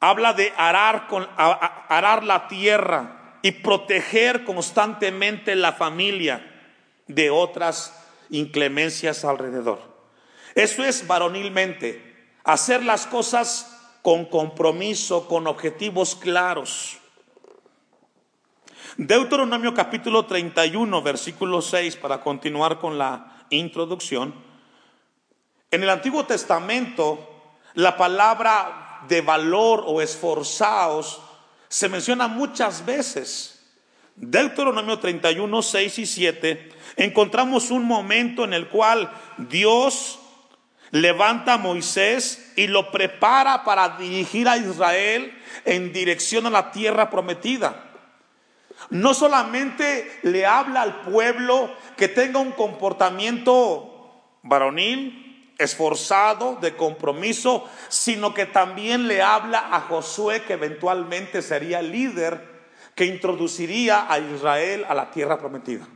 habla 0.01 0.33
de 0.33 0.55
arar, 0.57 1.07
con, 1.07 1.29
arar 1.37 2.25
la 2.25 2.49
tierra 2.49 3.16
y 3.47 3.53
proteger 3.53 4.43
constantemente 4.43 5.55
la 5.55 5.73
familia 5.73 6.45
de 7.07 7.31
otras 7.31 7.95
inclemencias 8.29 9.25
alrededor. 9.25 9.79
Eso 10.57 10.83
es 10.83 11.07
varonilmente, 11.07 12.27
hacer 12.43 12.83
las 12.83 13.07
cosas 13.07 13.73
con 14.03 14.25
compromiso, 14.25 15.29
con 15.29 15.47
objetivos 15.47 16.17
claros. 16.17 16.99
Deuteronomio 18.97 19.73
capítulo 19.75 20.27
31, 20.27 21.01
versículo 21.03 21.63
6, 21.63 21.95
para 21.99 22.23
continuar 22.23 22.81
con 22.81 22.99
la 22.99 23.47
introducción. 23.51 24.35
En 25.71 25.85
el 25.85 25.91
Antiguo 25.91 26.27
Testamento, 26.27 27.53
la 27.75 27.97
palabra 27.97 29.03
de 29.07 29.21
valor 29.21 29.85
o 29.87 30.01
esforzaos 30.01 31.21
se 31.77 31.91
menciona 31.91 32.27
muchas 32.27 32.87
veces. 32.87 33.63
Deuteronomio 34.15 34.99
31, 34.99 35.61
6 35.61 35.99
y 35.99 36.07
7, 36.07 36.73
encontramos 36.97 37.71
un 37.71 37.85
momento 37.85 38.45
en 38.45 38.55
el 38.55 38.69
cual 38.69 39.13
Dios 39.37 40.19
levanta 40.91 41.53
a 41.53 41.59
Moisés 41.59 42.55
y 42.57 42.67
lo 42.67 42.91
prepara 42.91 43.63
para 43.63 43.99
dirigir 43.99 44.49
a 44.49 44.57
Israel 44.57 45.39
en 45.67 45.93
dirección 45.93 46.47
a 46.47 46.51
la 46.51 46.73
tierra 46.73 47.11
prometida. 47.11 47.91
No 48.89 49.13
solamente 49.13 50.19
le 50.23 50.47
habla 50.47 50.81
al 50.81 51.03
pueblo 51.03 51.77
que 51.99 52.09
tenga 52.09 52.39
un 52.39 52.53
comportamiento 52.53 54.15
varonil, 54.43 55.26
esforzado, 55.59 56.57
de 56.61 56.77
compromiso, 56.77 57.69
sino 57.89 58.35
que 58.35 58.47
también 58.47 59.09
le 59.09 59.23
habla 59.23 59.75
a 59.75 59.81
Josué 59.83 60.43
que 60.43 60.55
eventualmente 60.55 61.43
sería 61.43 61.83
líder 61.83 62.57
que 62.95 63.07
introduciría 63.07 64.11
a 64.11 64.19
Israel 64.19 64.85
a 64.89 64.95
la 64.95 65.11
tierra 65.11 65.39
prometida. 65.39 65.87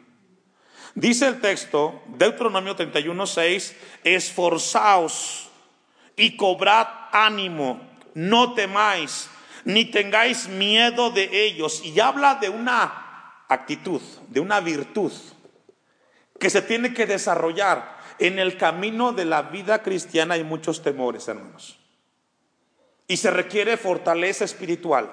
Dice 0.94 1.28
el 1.28 1.40
texto, 1.40 2.02
Deuteronomio 2.08 2.76
31:6, 2.76 3.74
esforzaos 4.04 5.48
y 6.16 6.36
cobrad 6.36 6.86
ánimo, 7.12 7.80
no 8.14 8.54
temáis, 8.54 9.30
ni 9.64 9.84
tengáis 9.84 10.48
miedo 10.48 11.10
de 11.10 11.46
ellos. 11.46 11.82
Y 11.84 12.00
habla 12.00 12.34
de 12.36 12.48
una 12.48 13.44
actitud, 13.48 14.00
de 14.28 14.40
una 14.40 14.60
virtud 14.60 15.12
que 16.38 16.50
se 16.50 16.62
tiene 16.62 16.92
que 16.92 17.06
desarrollar 17.06 17.99
en 18.20 18.38
el 18.38 18.56
camino 18.56 19.12
de 19.12 19.24
la 19.24 19.42
vida 19.42 19.82
cristiana 19.82 20.34
hay 20.34 20.44
muchos 20.44 20.82
temores, 20.82 21.26
hermanos. 21.26 21.78
Y 23.08 23.16
se 23.16 23.30
requiere 23.30 23.76
fortaleza 23.76 24.44
espiritual, 24.44 25.10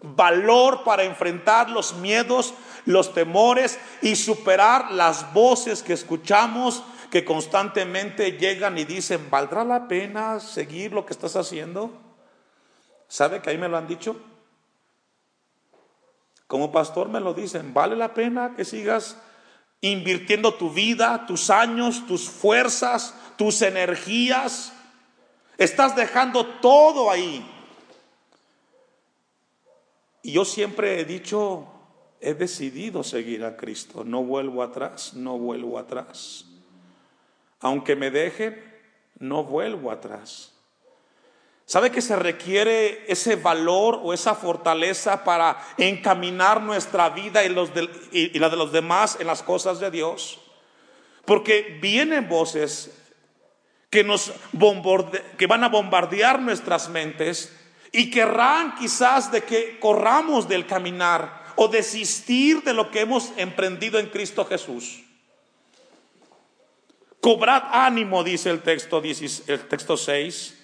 valor 0.00 0.82
para 0.84 1.04
enfrentar 1.04 1.70
los 1.70 1.94
miedos, 1.94 2.54
los 2.86 3.12
temores 3.12 3.78
y 4.02 4.16
superar 4.16 4.90
las 4.92 5.32
voces 5.32 5.82
que 5.82 5.92
escuchamos 5.92 6.82
que 7.10 7.24
constantemente 7.24 8.32
llegan 8.32 8.78
y 8.78 8.84
dicen, 8.84 9.28
¿valdrá 9.30 9.64
la 9.64 9.86
pena 9.86 10.40
seguir 10.40 10.92
lo 10.92 11.06
que 11.06 11.12
estás 11.12 11.36
haciendo? 11.36 11.92
¿Sabe 13.06 13.40
que 13.40 13.50
ahí 13.50 13.58
me 13.58 13.68
lo 13.68 13.76
han 13.76 13.86
dicho? 13.86 14.16
Como 16.46 16.72
pastor 16.72 17.08
me 17.08 17.20
lo 17.20 17.34
dicen, 17.34 17.74
¿vale 17.74 17.96
la 17.96 18.14
pena 18.14 18.54
que 18.56 18.64
sigas 18.64 19.18
invirtiendo 19.80 20.54
tu 20.54 20.70
vida, 20.70 21.26
tus 21.26 21.50
años, 21.50 22.06
tus 22.06 22.28
fuerzas, 22.28 23.14
tus 23.36 23.62
energías. 23.62 24.72
Estás 25.56 25.94
dejando 25.96 26.46
todo 26.46 27.10
ahí. 27.10 27.44
Y 30.22 30.32
yo 30.32 30.44
siempre 30.44 31.00
he 31.00 31.04
dicho, 31.04 31.66
he 32.20 32.34
decidido 32.34 33.02
seguir 33.02 33.44
a 33.44 33.56
Cristo. 33.56 34.04
No 34.04 34.22
vuelvo 34.24 34.62
atrás, 34.62 35.14
no 35.14 35.38
vuelvo 35.38 35.78
atrás. 35.78 36.44
Aunque 37.60 37.96
me 37.96 38.10
dejen, 38.10 38.62
no 39.18 39.44
vuelvo 39.44 39.90
atrás. 39.90 40.52
¿Sabe 41.68 41.90
que 41.90 42.00
se 42.00 42.16
requiere 42.16 43.04
ese 43.08 43.36
valor 43.36 44.00
o 44.02 44.14
esa 44.14 44.34
fortaleza 44.34 45.22
para 45.22 45.58
encaminar 45.76 46.62
nuestra 46.62 47.10
vida 47.10 47.44
y, 47.44 47.50
la 48.38 48.48
de 48.48 48.56
los 48.56 48.72
demás 48.72 49.18
en 49.20 49.26
las 49.26 49.42
cosas 49.42 49.78
de 49.78 49.90
Dios? 49.90 50.38
Porque 51.26 51.78
vienen 51.78 52.26
voces 52.26 52.90
que, 53.90 54.02
nos 54.02 54.32
que 55.36 55.46
van 55.46 55.62
a 55.62 55.68
bombardear 55.68 56.40
nuestras 56.40 56.88
mentes 56.88 57.54
y 57.92 58.10
querrán 58.10 58.74
quizás 58.76 59.30
de 59.30 59.42
que 59.42 59.78
corramos 59.78 60.48
del 60.48 60.66
caminar 60.66 61.52
o 61.56 61.68
desistir 61.68 62.62
de 62.62 62.72
lo 62.72 62.90
que 62.90 63.00
hemos 63.00 63.32
emprendido 63.36 63.98
en 63.98 64.06
Cristo 64.06 64.46
Jesús. 64.46 65.04
Cobrad 67.20 67.64
ánimo, 67.72 68.24
dice 68.24 68.48
el 68.48 68.62
texto, 68.62 69.02
el 69.02 69.68
texto 69.68 69.98
6 69.98 70.57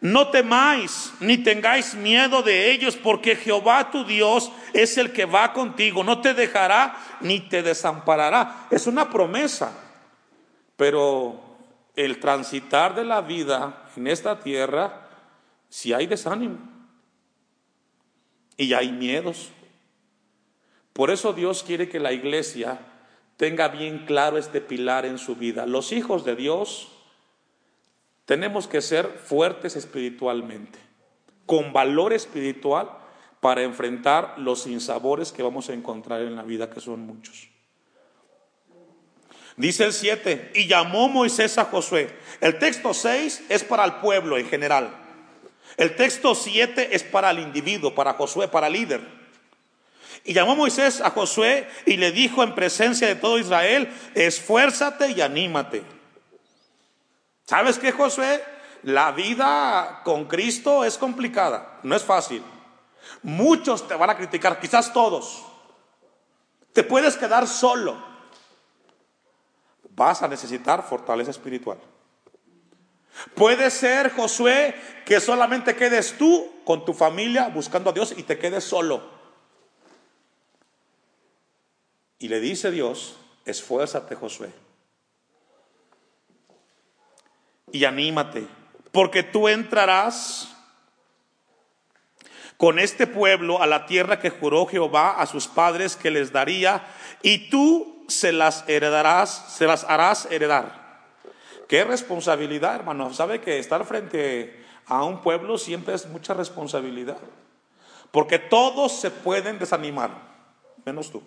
no 0.00 0.28
temáis 0.28 1.12
ni 1.20 1.38
tengáis 1.38 1.94
miedo 1.94 2.42
de 2.42 2.72
ellos, 2.72 2.96
porque 2.96 3.36
Jehová 3.36 3.90
tu 3.90 4.04
Dios 4.04 4.50
es 4.72 4.96
el 4.96 5.12
que 5.12 5.26
va 5.26 5.52
contigo, 5.52 6.02
no 6.02 6.20
te 6.20 6.32
dejará 6.32 6.96
ni 7.20 7.40
te 7.40 7.62
desamparará. 7.62 8.66
Es 8.70 8.86
una 8.86 9.10
promesa, 9.10 9.72
pero 10.76 11.40
el 11.96 12.18
transitar 12.18 12.94
de 12.94 13.04
la 13.04 13.20
vida 13.20 13.90
en 13.96 14.06
esta 14.06 14.40
tierra, 14.40 15.08
si 15.68 15.92
hay 15.92 16.06
desánimo 16.06 16.58
y 18.56 18.72
hay 18.72 18.90
miedos. 18.92 19.50
Por 20.94 21.10
eso 21.10 21.32
Dios 21.32 21.62
quiere 21.62 21.88
que 21.88 22.00
la 22.00 22.12
iglesia 22.12 22.78
tenga 23.36 23.68
bien 23.68 24.06
claro 24.06 24.38
este 24.38 24.60
pilar 24.60 25.04
en 25.04 25.18
su 25.18 25.36
vida. 25.36 25.66
Los 25.66 25.92
hijos 25.92 26.24
de 26.24 26.36
Dios 26.36 26.88
tenemos 28.30 28.68
que 28.68 28.80
ser 28.80 29.08
fuertes 29.08 29.74
espiritualmente, 29.74 30.78
con 31.46 31.72
valor 31.72 32.12
espiritual 32.12 32.88
para 33.40 33.64
enfrentar 33.64 34.34
los 34.38 34.62
sinsabores 34.62 35.32
que 35.32 35.42
vamos 35.42 35.68
a 35.68 35.72
encontrar 35.72 36.20
en 36.20 36.36
la 36.36 36.44
vida, 36.44 36.70
que 36.70 36.78
son 36.78 37.00
muchos. 37.00 37.48
Dice 39.56 39.84
el 39.84 39.92
7, 39.92 40.52
y 40.54 40.68
llamó 40.68 41.08
Moisés 41.08 41.58
a 41.58 41.64
Josué. 41.64 42.08
El 42.40 42.60
texto 42.60 42.94
6 42.94 43.46
es 43.48 43.64
para 43.64 43.84
el 43.84 43.94
pueblo 43.94 44.38
en 44.38 44.46
general. 44.46 44.96
El 45.76 45.96
texto 45.96 46.36
7 46.36 46.94
es 46.94 47.02
para 47.02 47.32
el 47.32 47.40
individuo, 47.40 47.96
para 47.96 48.12
Josué, 48.12 48.46
para 48.46 48.68
el 48.68 48.74
líder. 48.74 49.00
Y 50.22 50.34
llamó 50.34 50.54
Moisés 50.54 51.00
a 51.00 51.10
Josué 51.10 51.66
y 51.84 51.96
le 51.96 52.12
dijo 52.12 52.44
en 52.44 52.54
presencia 52.54 53.08
de 53.08 53.16
todo 53.16 53.40
Israel, 53.40 53.88
esfuérzate 54.14 55.10
y 55.16 55.20
anímate. 55.20 55.82
¿Sabes 57.50 57.80
qué, 57.80 57.90
Josué? 57.90 58.44
La 58.84 59.10
vida 59.10 60.02
con 60.04 60.26
Cristo 60.26 60.84
es 60.84 60.96
complicada, 60.96 61.80
no 61.82 61.96
es 61.96 62.04
fácil. 62.04 62.44
Muchos 63.24 63.88
te 63.88 63.96
van 63.96 64.08
a 64.08 64.16
criticar, 64.16 64.60
quizás 64.60 64.92
todos. 64.92 65.42
Te 66.72 66.84
puedes 66.84 67.16
quedar 67.16 67.48
solo. 67.48 68.00
Vas 69.96 70.22
a 70.22 70.28
necesitar 70.28 70.84
fortaleza 70.84 71.32
espiritual. 71.32 71.78
Puede 73.34 73.68
ser, 73.72 74.12
Josué, 74.12 74.80
que 75.04 75.18
solamente 75.18 75.74
quedes 75.74 76.16
tú 76.16 76.52
con 76.64 76.84
tu 76.84 76.94
familia 76.94 77.48
buscando 77.48 77.90
a 77.90 77.92
Dios 77.92 78.14
y 78.16 78.22
te 78.22 78.38
quedes 78.38 78.62
solo. 78.62 79.02
Y 82.20 82.28
le 82.28 82.38
dice 82.38 82.70
Dios, 82.70 83.16
esfuérzate, 83.44 84.14
Josué. 84.14 84.69
Y 87.72 87.84
anímate, 87.84 88.46
porque 88.92 89.22
tú 89.22 89.48
entrarás 89.48 90.54
con 92.56 92.78
este 92.78 93.06
pueblo 93.06 93.62
a 93.62 93.66
la 93.66 93.86
tierra 93.86 94.18
que 94.18 94.30
juró 94.30 94.66
Jehová 94.66 95.12
a 95.12 95.26
sus 95.26 95.46
padres 95.46 95.96
que 95.96 96.10
les 96.10 96.32
daría, 96.32 96.84
y 97.22 97.48
tú 97.48 98.04
se 98.08 98.32
las 98.32 98.68
heredarás, 98.68 99.54
se 99.56 99.66
las 99.66 99.84
harás 99.84 100.26
heredar. 100.30 100.80
Qué 101.68 101.84
responsabilidad, 101.84 102.74
hermano. 102.74 103.14
Sabe 103.14 103.40
que 103.40 103.58
estar 103.58 103.84
frente 103.84 104.64
a 104.86 105.04
un 105.04 105.20
pueblo 105.22 105.56
siempre 105.56 105.94
es 105.94 106.06
mucha 106.06 106.34
responsabilidad. 106.34 107.18
Porque 108.10 108.38
todos 108.38 109.00
se 109.00 109.10
pueden 109.10 109.58
desanimar, 109.58 110.10
menos 110.84 111.10
tú. 111.10 111.22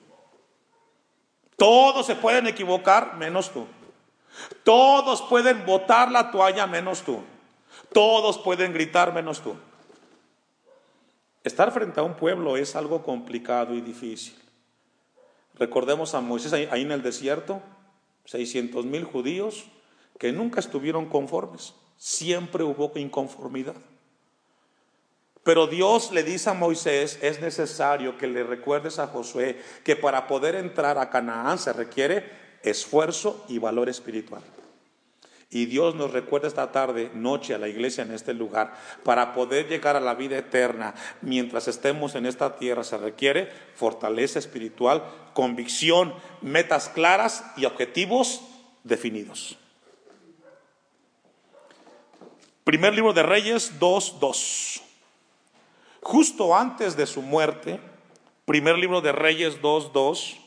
Todos 1.56 2.06
se 2.06 2.16
pueden 2.16 2.48
equivocar, 2.48 3.16
menos 3.16 3.52
tú. 3.52 3.66
Todos 4.64 5.22
pueden 5.24 5.66
botar 5.66 6.12
la 6.12 6.32
toalla, 6.32 6.68
menos 6.68 7.02
tú. 7.04 7.22
Todos 7.92 8.38
pueden 8.38 8.74
gritar, 8.74 9.14
menos 9.14 9.42
tú. 9.42 9.56
Estar 11.44 11.72
frente 11.72 12.00
a 12.00 12.04
un 12.04 12.16
pueblo 12.16 12.58
es 12.58 12.76
algo 12.76 13.04
complicado 13.04 13.74
y 13.76 13.82
difícil. 13.82 14.36
Recordemos 15.56 16.16
a 16.16 16.22
Moisés 16.22 16.54
ahí 16.54 16.82
en 16.82 16.92
el 16.92 17.04
desierto, 17.04 17.62
600 18.26 18.86
mil 18.86 19.04
judíos 19.04 19.66
que 20.18 20.32
nunca 20.32 20.60
estuvieron 20.60 21.08
conformes, 21.08 21.76
siempre 21.98 22.64
hubo 22.64 22.92
inconformidad. 22.96 23.76
Pero 25.44 25.68
Dios 25.68 26.12
le 26.12 26.24
dice 26.24 26.50
a 26.50 26.54
Moisés, 26.54 27.20
es 27.22 27.42
necesario 27.42 28.18
que 28.18 28.28
le 28.28 28.44
recuerdes 28.44 28.98
a 28.98 29.08
Josué 29.08 29.62
que 29.84 29.98
para 29.98 30.26
poder 30.26 30.56
entrar 30.56 30.98
a 30.98 31.10
Canaán 31.10 31.60
se 31.60 31.74
requiere 31.74 32.43
esfuerzo 32.64 33.46
y 33.48 33.60
valor 33.60 33.90
espiritual. 33.90 34.42
Y 35.54 35.68
Dios 35.68 35.94
nos 35.94 36.12
recuerda 36.12 36.48
esta 36.48 36.72
tarde, 36.72 37.12
noche 37.14 37.54
a 37.54 37.60
la 37.60 37.68
iglesia 37.68 38.04
en 38.04 38.12
este 38.12 38.34
lugar, 38.34 38.74
para 39.04 39.36
poder 39.36 39.68
llegar 39.68 39.96
a 39.96 40.00
la 40.00 40.16
vida 40.16 40.36
eterna 40.36 40.96
mientras 41.22 41.68
estemos 41.68 42.16
en 42.16 42.26
esta 42.26 42.56
tierra 42.56 42.84
se 42.84 42.98
requiere 42.98 43.52
fortaleza 43.76 44.40
espiritual, 44.40 45.04
convicción, 45.34 46.16
metas 46.42 46.90
claras 46.90 47.46
y 47.56 47.66
objetivos 47.66 48.42
definidos. 48.84 49.60
Primer 52.64 52.96
libro 52.96 53.14
de 53.14 53.22
Reyes 53.22 53.80
2.2. 53.80 54.82
Justo 56.02 56.56
antes 56.56 56.98
de 56.98 57.06
su 57.06 57.22
muerte, 57.22 57.80
primer 58.46 58.80
libro 58.80 59.02
de 59.02 59.12
Reyes 59.12 59.62
2.2 59.62 60.43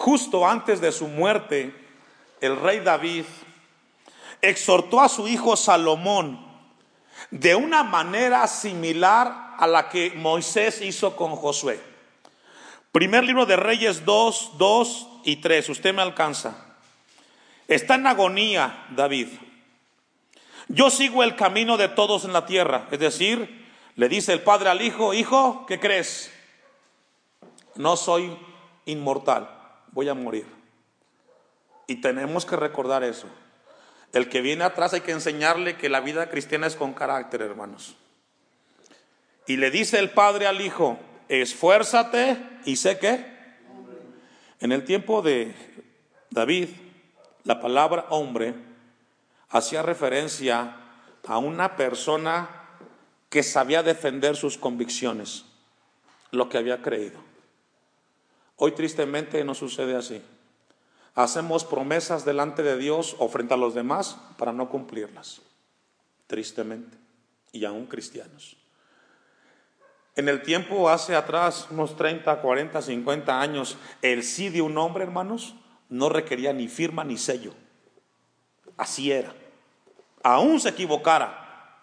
Justo 0.00 0.48
antes 0.48 0.80
de 0.80 0.92
su 0.92 1.08
muerte, 1.08 1.74
el 2.40 2.58
rey 2.58 2.80
David 2.80 3.26
exhortó 4.40 4.98
a 5.02 5.10
su 5.10 5.28
hijo 5.28 5.56
Salomón 5.56 6.42
de 7.30 7.54
una 7.54 7.82
manera 7.82 8.46
similar 8.46 9.56
a 9.58 9.66
la 9.66 9.90
que 9.90 10.12
Moisés 10.12 10.80
hizo 10.80 11.14
con 11.16 11.36
Josué. 11.36 11.78
Primer 12.92 13.24
libro 13.24 13.44
de 13.44 13.56
Reyes 13.56 14.06
2, 14.06 14.52
2 14.56 15.08
y 15.24 15.36
3, 15.36 15.68
usted 15.68 15.92
me 15.92 16.00
alcanza. 16.00 16.78
Está 17.68 17.96
en 17.96 18.06
agonía 18.06 18.86
David. 18.96 19.28
Yo 20.68 20.88
sigo 20.88 21.22
el 21.22 21.36
camino 21.36 21.76
de 21.76 21.88
todos 21.88 22.24
en 22.24 22.32
la 22.32 22.46
tierra. 22.46 22.88
Es 22.90 23.00
decir, 23.00 23.68
le 23.96 24.08
dice 24.08 24.32
el 24.32 24.40
padre 24.40 24.70
al 24.70 24.80
hijo, 24.80 25.12
hijo, 25.12 25.66
¿qué 25.66 25.78
crees? 25.78 26.32
No 27.74 27.98
soy 27.98 28.34
inmortal 28.86 29.59
voy 29.92 30.08
a 30.08 30.14
morir. 30.14 30.46
Y 31.86 31.96
tenemos 31.96 32.46
que 32.46 32.56
recordar 32.56 33.02
eso. 33.04 33.26
El 34.12 34.28
que 34.28 34.40
viene 34.40 34.64
atrás 34.64 34.92
hay 34.92 35.00
que 35.02 35.12
enseñarle 35.12 35.76
que 35.76 35.88
la 35.88 36.00
vida 36.00 36.28
cristiana 36.30 36.66
es 36.66 36.76
con 36.76 36.92
carácter, 36.92 37.42
hermanos. 37.42 37.96
Y 39.46 39.56
le 39.56 39.70
dice 39.70 39.98
el 39.98 40.10
padre 40.10 40.46
al 40.46 40.60
hijo, 40.60 40.98
esfuérzate 41.28 42.36
y 42.64 42.76
sé 42.76 42.98
que. 42.98 43.24
En 44.60 44.72
el 44.72 44.84
tiempo 44.84 45.22
de 45.22 45.54
David, 46.30 46.68
la 47.44 47.60
palabra 47.60 48.06
hombre 48.10 48.54
hacía 49.48 49.82
referencia 49.82 50.76
a 51.26 51.38
una 51.38 51.76
persona 51.76 52.48
que 53.28 53.42
sabía 53.42 53.82
defender 53.82 54.36
sus 54.36 54.58
convicciones, 54.58 55.44
lo 56.30 56.48
que 56.48 56.58
había 56.58 56.82
creído. 56.82 57.29
Hoy 58.62 58.72
tristemente 58.72 59.42
no 59.42 59.54
sucede 59.54 59.96
así. 59.96 60.20
Hacemos 61.14 61.64
promesas 61.64 62.26
delante 62.26 62.62
de 62.62 62.76
Dios 62.76 63.16
o 63.18 63.26
frente 63.30 63.54
a 63.54 63.56
los 63.56 63.72
demás 63.74 64.18
para 64.36 64.52
no 64.52 64.68
cumplirlas. 64.68 65.40
Tristemente. 66.26 66.98
Y 67.52 67.64
aún 67.64 67.86
cristianos. 67.86 68.58
En 70.14 70.28
el 70.28 70.42
tiempo 70.42 70.90
hace 70.90 71.16
atrás, 71.16 71.68
unos 71.70 71.96
30, 71.96 72.42
40, 72.42 72.82
50 72.82 73.40
años, 73.40 73.78
el 74.02 74.22
sí 74.22 74.50
de 74.50 74.60
un 74.60 74.76
hombre, 74.76 75.04
hermanos, 75.04 75.54
no 75.88 76.10
requería 76.10 76.52
ni 76.52 76.68
firma 76.68 77.02
ni 77.02 77.16
sello. 77.16 77.54
Así 78.76 79.10
era. 79.10 79.32
Aún 80.22 80.60
se 80.60 80.68
equivocara. 80.68 81.78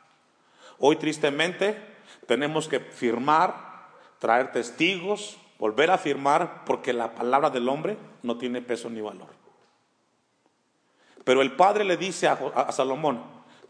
Hoy 0.78 0.98
tristemente 0.98 1.76
tenemos 2.28 2.68
que 2.68 2.80
firmar, 2.80 3.90
traer 4.20 4.52
testigos, 4.52 5.40
volver 5.60 5.91
a 5.91 5.96
afirmar 5.96 6.63
porque 6.65 6.93
la 6.93 7.15
palabra 7.15 7.50
del 7.50 7.67
hombre 7.70 7.98
no 8.24 8.38
tiene 8.38 8.62
peso 8.62 8.89
ni 8.89 9.02
valor. 9.02 9.30
Pero 11.24 11.41
el 11.41 11.56
padre 11.56 11.84
le 11.84 11.98
dice 11.98 12.28
a, 12.28 12.72
Salomón, 12.72 13.22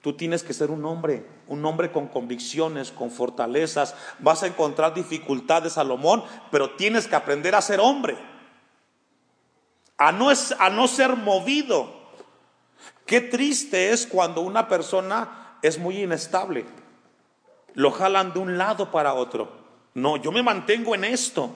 tú 0.01 0.13
tienes 0.13 0.43
que 0.43 0.53
ser 0.53 0.69
un 0.69 0.85
hombre, 0.85 1.25
un 1.47 1.65
hombre 1.65 1.91
con 1.91 2.07
convicciones, 2.07 2.91
con 2.91 3.09
fortalezas. 3.09 3.95
Vas 4.19 4.43
a 4.43 4.47
encontrar 4.47 4.93
dificultades, 4.93 5.73
Salomón, 5.73 6.23
pero 6.51 6.75
tienes 6.75 7.07
que 7.07 7.15
aprender 7.15 7.55
a 7.55 7.61
ser 7.61 7.79
hombre, 7.79 8.15
a 9.97 10.11
no, 10.11 10.29
a 10.29 10.69
no 10.69 10.87
ser 10.87 11.15
movido. 11.15 11.95
Qué 13.07 13.21
triste 13.21 13.91
es 13.91 14.05
cuando 14.05 14.41
una 14.41 14.67
persona 14.67 15.57
es 15.63 15.79
muy 15.79 16.03
inestable. 16.03 16.65
Lo 17.73 17.91
jalan 17.91 18.33
de 18.33 18.39
un 18.39 18.57
lado 18.57 18.91
para 18.91 19.13
otro. 19.13 19.49
No, 19.95 20.17
yo 20.17 20.31
me 20.31 20.43
mantengo 20.43 20.93
en 20.93 21.05
esto. 21.05 21.49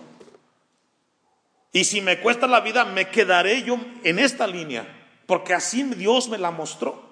Y 1.71 1.85
si 1.85 2.01
me 2.01 2.19
cuesta 2.19 2.47
la 2.47 2.59
vida, 2.59 2.85
me 2.85 3.09
quedaré 3.09 3.63
yo 3.63 3.77
en 4.03 4.19
esta 4.19 4.45
línea, 4.47 4.85
porque 5.25 5.53
así 5.53 5.83
Dios 5.83 6.27
me 6.27 6.37
la 6.37 6.51
mostró. 6.51 7.09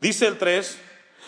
Dice 0.00 0.26
el 0.26 0.38
3, 0.38 0.78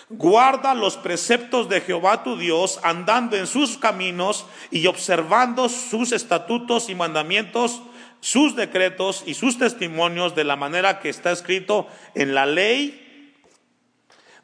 guarda 0.09 0.75
los 0.75 0.97
preceptos 0.97 1.69
de 1.69 1.83
Jehová 1.83 2.23
tu 2.23 2.39
Dios, 2.39 2.81
andando 2.83 3.37
en 3.37 3.47
sus 3.47 3.77
caminos 3.77 4.47
y 4.71 4.87
observando 4.87 5.69
sus 5.69 6.13
estatutos 6.13 6.89
y 6.89 6.95
mandamientos 6.95 7.83
sus 8.23 8.55
decretos 8.55 9.25
y 9.27 9.35
sus 9.35 9.59
testimonios 9.59 10.37
de 10.37 10.45
la 10.45 10.55
manera 10.55 11.01
que 11.01 11.09
está 11.09 11.33
escrito 11.33 11.89
en 12.15 12.35
la 12.35 12.47
ley 12.47 13.35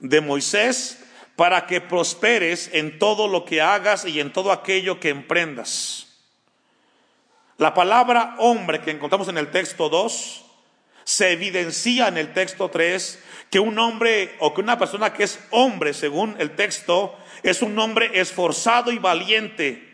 de 0.01 0.21
Moisés 0.21 1.05
para 1.37 1.67
que 1.67 1.81
prosperes 1.81 2.71
en 2.73 2.99
todo 2.99 3.29
lo 3.29 3.45
que 3.45 3.63
hagas 3.63 4.05
y 4.05 4.19
en 4.19 4.33
todo 4.33 4.51
aquello 4.51 4.99
que 4.99 5.11
emprendas. 5.11 6.08
La 7.59 7.75
palabra 7.75 8.37
hombre 8.39 8.81
que 8.81 8.93
encontramos 8.93 9.29
en 9.29 9.37
el 9.37 9.51
texto 9.51 9.89
2 9.89 10.45
se 11.03 11.33
evidencia 11.33 12.07
en 12.07 12.17
el 12.17 12.33
texto 12.33 12.71
3 12.71 13.25
que 13.51 13.59
un 13.59 13.77
hombre 13.81 14.37
o 14.39 14.55
que 14.55 14.61
una 14.61 14.79
persona 14.79 15.13
que 15.13 15.25
es 15.25 15.41
hombre, 15.51 15.93
según 15.93 16.37
el 16.39 16.55
texto, 16.55 17.17
es 17.43 17.61
un 17.61 17.77
hombre 17.79 18.21
esforzado 18.21 18.93
y 18.93 18.99
valiente 18.99 19.85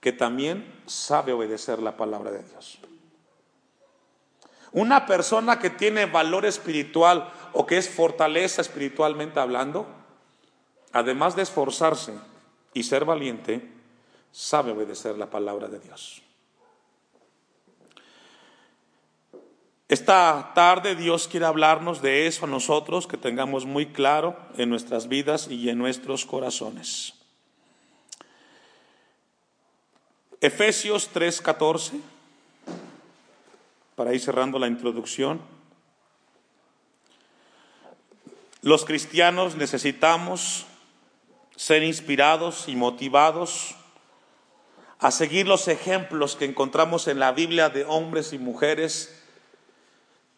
que 0.00 0.12
también 0.12 0.82
sabe 0.86 1.32
obedecer 1.32 1.78
la 1.78 1.96
palabra 1.96 2.30
de 2.30 2.42
Dios. 2.42 2.78
Una 4.72 5.06
persona 5.06 5.58
que 5.58 5.70
tiene 5.70 6.04
valor 6.04 6.44
espiritual 6.44 7.32
o 7.54 7.64
que 7.64 7.78
es 7.78 7.88
fortaleza 7.88 8.60
espiritualmente 8.60 9.40
hablando, 9.40 9.86
además 10.92 11.34
de 11.34 11.42
esforzarse 11.42 12.12
y 12.74 12.82
ser 12.82 13.06
valiente, 13.06 13.72
sabe 14.32 14.72
obedecer 14.72 15.16
la 15.16 15.30
palabra 15.30 15.68
de 15.68 15.78
Dios. 15.78 16.24
Esta 19.94 20.50
tarde 20.56 20.96
Dios 20.96 21.28
quiere 21.28 21.46
hablarnos 21.46 22.02
de 22.02 22.26
eso 22.26 22.46
a 22.46 22.48
nosotros, 22.48 23.06
que 23.06 23.16
tengamos 23.16 23.64
muy 23.64 23.86
claro 23.86 24.36
en 24.56 24.68
nuestras 24.68 25.06
vidas 25.06 25.46
y 25.48 25.68
en 25.68 25.78
nuestros 25.78 26.26
corazones. 26.26 27.14
Efesios 30.40 31.10
3:14, 31.14 32.00
para 33.94 34.12
ir 34.12 34.20
cerrando 34.20 34.58
la 34.58 34.66
introducción. 34.66 35.40
Los 38.62 38.84
cristianos 38.84 39.54
necesitamos 39.54 40.66
ser 41.54 41.84
inspirados 41.84 42.66
y 42.66 42.74
motivados 42.74 43.76
a 44.98 45.12
seguir 45.12 45.46
los 45.46 45.68
ejemplos 45.68 46.34
que 46.34 46.46
encontramos 46.46 47.06
en 47.06 47.20
la 47.20 47.30
Biblia 47.30 47.68
de 47.68 47.84
hombres 47.84 48.32
y 48.32 48.38
mujeres 48.38 49.20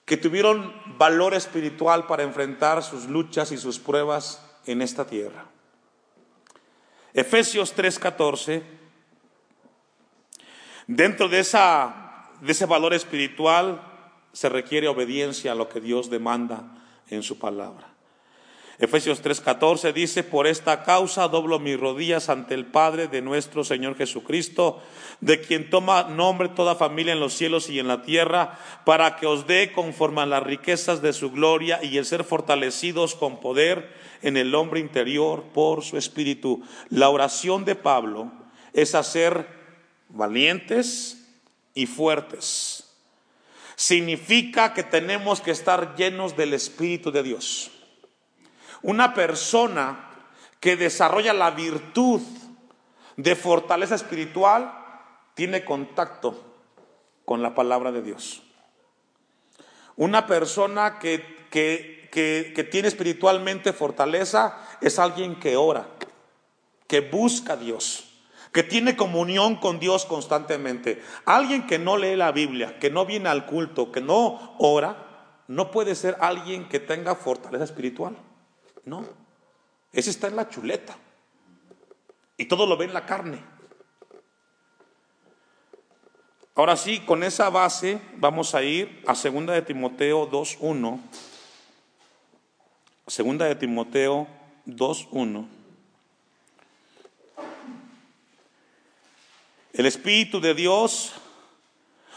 que 0.07 0.17
tuvieron 0.17 0.73
valor 0.97 1.35
espiritual 1.35 2.07
para 2.07 2.23
enfrentar 2.23 2.83
sus 2.83 3.07
luchas 3.07 3.51
y 3.53 3.59
sus 3.59 3.79
pruebas 3.81 4.41
en 4.65 4.81
esta 4.81 5.07
tierra. 5.07 5.47
Efesios 7.13 7.75
3:14, 7.75 8.63
dentro 10.87 11.29
de, 11.29 11.41
esa, 11.41 12.31
de 12.41 12.53
ese 12.53 12.67
valor 12.67 12.95
espiritual 12.95 13.83
se 14.33 14.49
requiere 14.49 14.87
obediencia 14.87 15.53
a 15.53 15.55
lo 15.57 15.69
que 15.69 15.81
Dios 15.81 16.09
demanda 16.09 16.63
en 17.09 17.23
su 17.23 17.39
palabra. 17.39 17.96
Efesios 18.79 19.23
3:14 19.23 19.95
dice, 19.95 20.23
por 20.23 20.47
esta 20.47 20.83
causa 20.83 21.29
doblo 21.29 21.59
mis 21.59 21.81
rodillas 21.81 22.29
ante 22.29 22.55
el 22.55 22.67
Padre 22.67 23.09
de 23.09 23.23
nuestro 23.23 23.65
Señor 23.65 23.97
Jesucristo, 23.97 24.83
de 25.23 25.41
quien 25.41 25.71
toma 25.71 26.05
nombre 26.05 26.51
toda 26.51 26.75
familia 26.75 27.15
en 27.15 27.21
los 27.21 27.33
cielos 27.33 27.71
y 27.71 27.79
en 27.79 27.89
la 27.89 28.03
tierra, 28.03 28.59
para 28.85 29.17
que 29.17 29.27
os 29.27 29.47
dé 29.47 29.73
conforme 29.73 30.21
a 30.21 30.27
las 30.27 30.43
riquezas 30.43 31.01
de 31.01 31.15
su 31.15 31.31
gloria 31.31 31.83
y 31.83 31.97
el 31.97 32.05
ser 32.05 32.23
fortalecidos 32.23 33.15
con 33.15 33.41
poder 33.41 33.95
en 34.21 34.37
el 34.37 34.55
hombre 34.55 34.81
interior 34.81 35.45
por 35.55 35.83
su 35.83 35.97
espíritu. 35.97 36.63
La 36.91 37.09
oración 37.09 37.65
de 37.65 37.77
Pablo 37.77 38.31
es 38.75 38.95
hacer 38.95 39.47
valientes 40.11 41.27
y 41.75 41.87
fuertes. 41.87 42.85
Significa 43.75 44.75
que 44.75 44.83
tenemos 44.83 45.41
que 45.41 45.51
estar 45.51 45.97
llenos 45.97 46.37
del 46.37 46.55
Espíritu 46.55 47.11
de 47.11 47.23
Dios. 47.23 47.71
Una 48.83 49.15
persona 49.15 50.11
que 50.61 50.77
desarrolla 50.77 51.33
la 51.33 51.51
virtud 51.51 52.21
de 53.17 53.35
fortaleza 53.35 53.95
espiritual 53.95 54.73
tiene 55.35 55.65
contacto 55.65 56.43
con 57.25 57.43
la 57.43 57.55
palabra 57.55 57.93
de 57.93 58.03
Dios. 58.03 58.43
Una 59.97 60.27
persona 60.27 60.99
que, 60.99 61.49
que, 61.51 62.69
tiene 62.71 62.89
espiritualmente 62.89 63.73
fortaleza 63.73 64.59
es 64.81 64.99
alguien 64.99 65.39
que 65.39 65.57
ora, 65.57 65.87
que 66.87 67.01
busca 67.01 67.55
a 67.55 67.57
Dios, 67.57 68.23
que 68.53 68.63
tiene 68.63 68.97
comunión 68.97 69.57
con 69.57 69.79
Dios 69.79 70.05
constantemente. 70.05 71.03
Alguien 71.25 71.67
que 71.67 71.79
no 71.79 71.97
lee 71.97 72.17
la 72.17 72.33
Biblia, 72.33 72.79
que 72.79 72.91
no 72.91 73.07
viene 73.07 73.29
al 73.29 73.47
culto, 73.47 73.93
que 73.93 74.01
no 74.01 74.55
ora, 74.59 75.07
no 75.49 75.71
puede 75.71 75.95
ser 75.95 76.17
alguien 76.21 76.69
que 76.69 76.81
tenga 76.81 77.15
fortaleza 77.15 77.65
espiritual. 77.65 78.17
No, 78.87 79.05
ese 79.93 80.11
está 80.11 80.29
en 80.29 80.37
la 80.37 80.49
chuleta. 80.49 80.97
Y 82.39 82.47
todo 82.47 82.67
lo 82.67 82.77
ve 82.77 82.87
en 82.87 82.95
la 82.95 83.05
carne. 83.05 83.43
Ahora 86.55 86.77
sí, 86.77 87.01
con 87.01 87.23
esa 87.23 87.51
base 87.51 88.01
vamos 88.17 88.55
a 88.55 88.63
ir 88.63 89.03
a 89.07 89.15
segunda 89.15 89.53
de 89.53 89.63
Timoteo 89.63 90.31
2.1. 90.31 91.01
Segunda 93.07 93.47
de 93.47 93.57
Timoteo 93.57 94.27
2.1. 94.67 95.47
El 99.73 99.87
Espíritu 99.87 100.41
de 100.41 100.55
Dios 100.55 101.13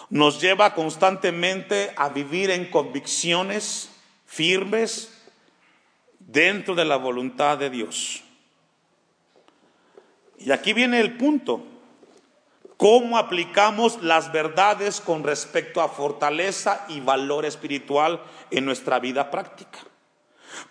nos 0.09 0.39
lleva 0.39 0.73
constantemente 0.73 1.91
a 1.95 2.09
vivir 2.09 2.51
en 2.51 2.69
convicciones 2.71 3.89
firmes, 4.25 5.18
dentro 6.31 6.75
de 6.75 6.85
la 6.85 6.97
voluntad 6.97 7.57
de 7.57 7.69
Dios. 7.69 8.23
Y 10.37 10.51
aquí 10.51 10.73
viene 10.73 10.99
el 10.99 11.17
punto. 11.17 11.65
¿Cómo 12.77 13.17
aplicamos 13.17 14.01
las 14.01 14.31
verdades 14.31 15.01
con 15.01 15.23
respecto 15.23 15.81
a 15.81 15.89
fortaleza 15.89 16.85
y 16.87 17.01
valor 17.01 17.45
espiritual 17.45 18.21
en 18.51 18.63
nuestra 18.63 18.99
vida 18.99 19.31
práctica? 19.31 19.79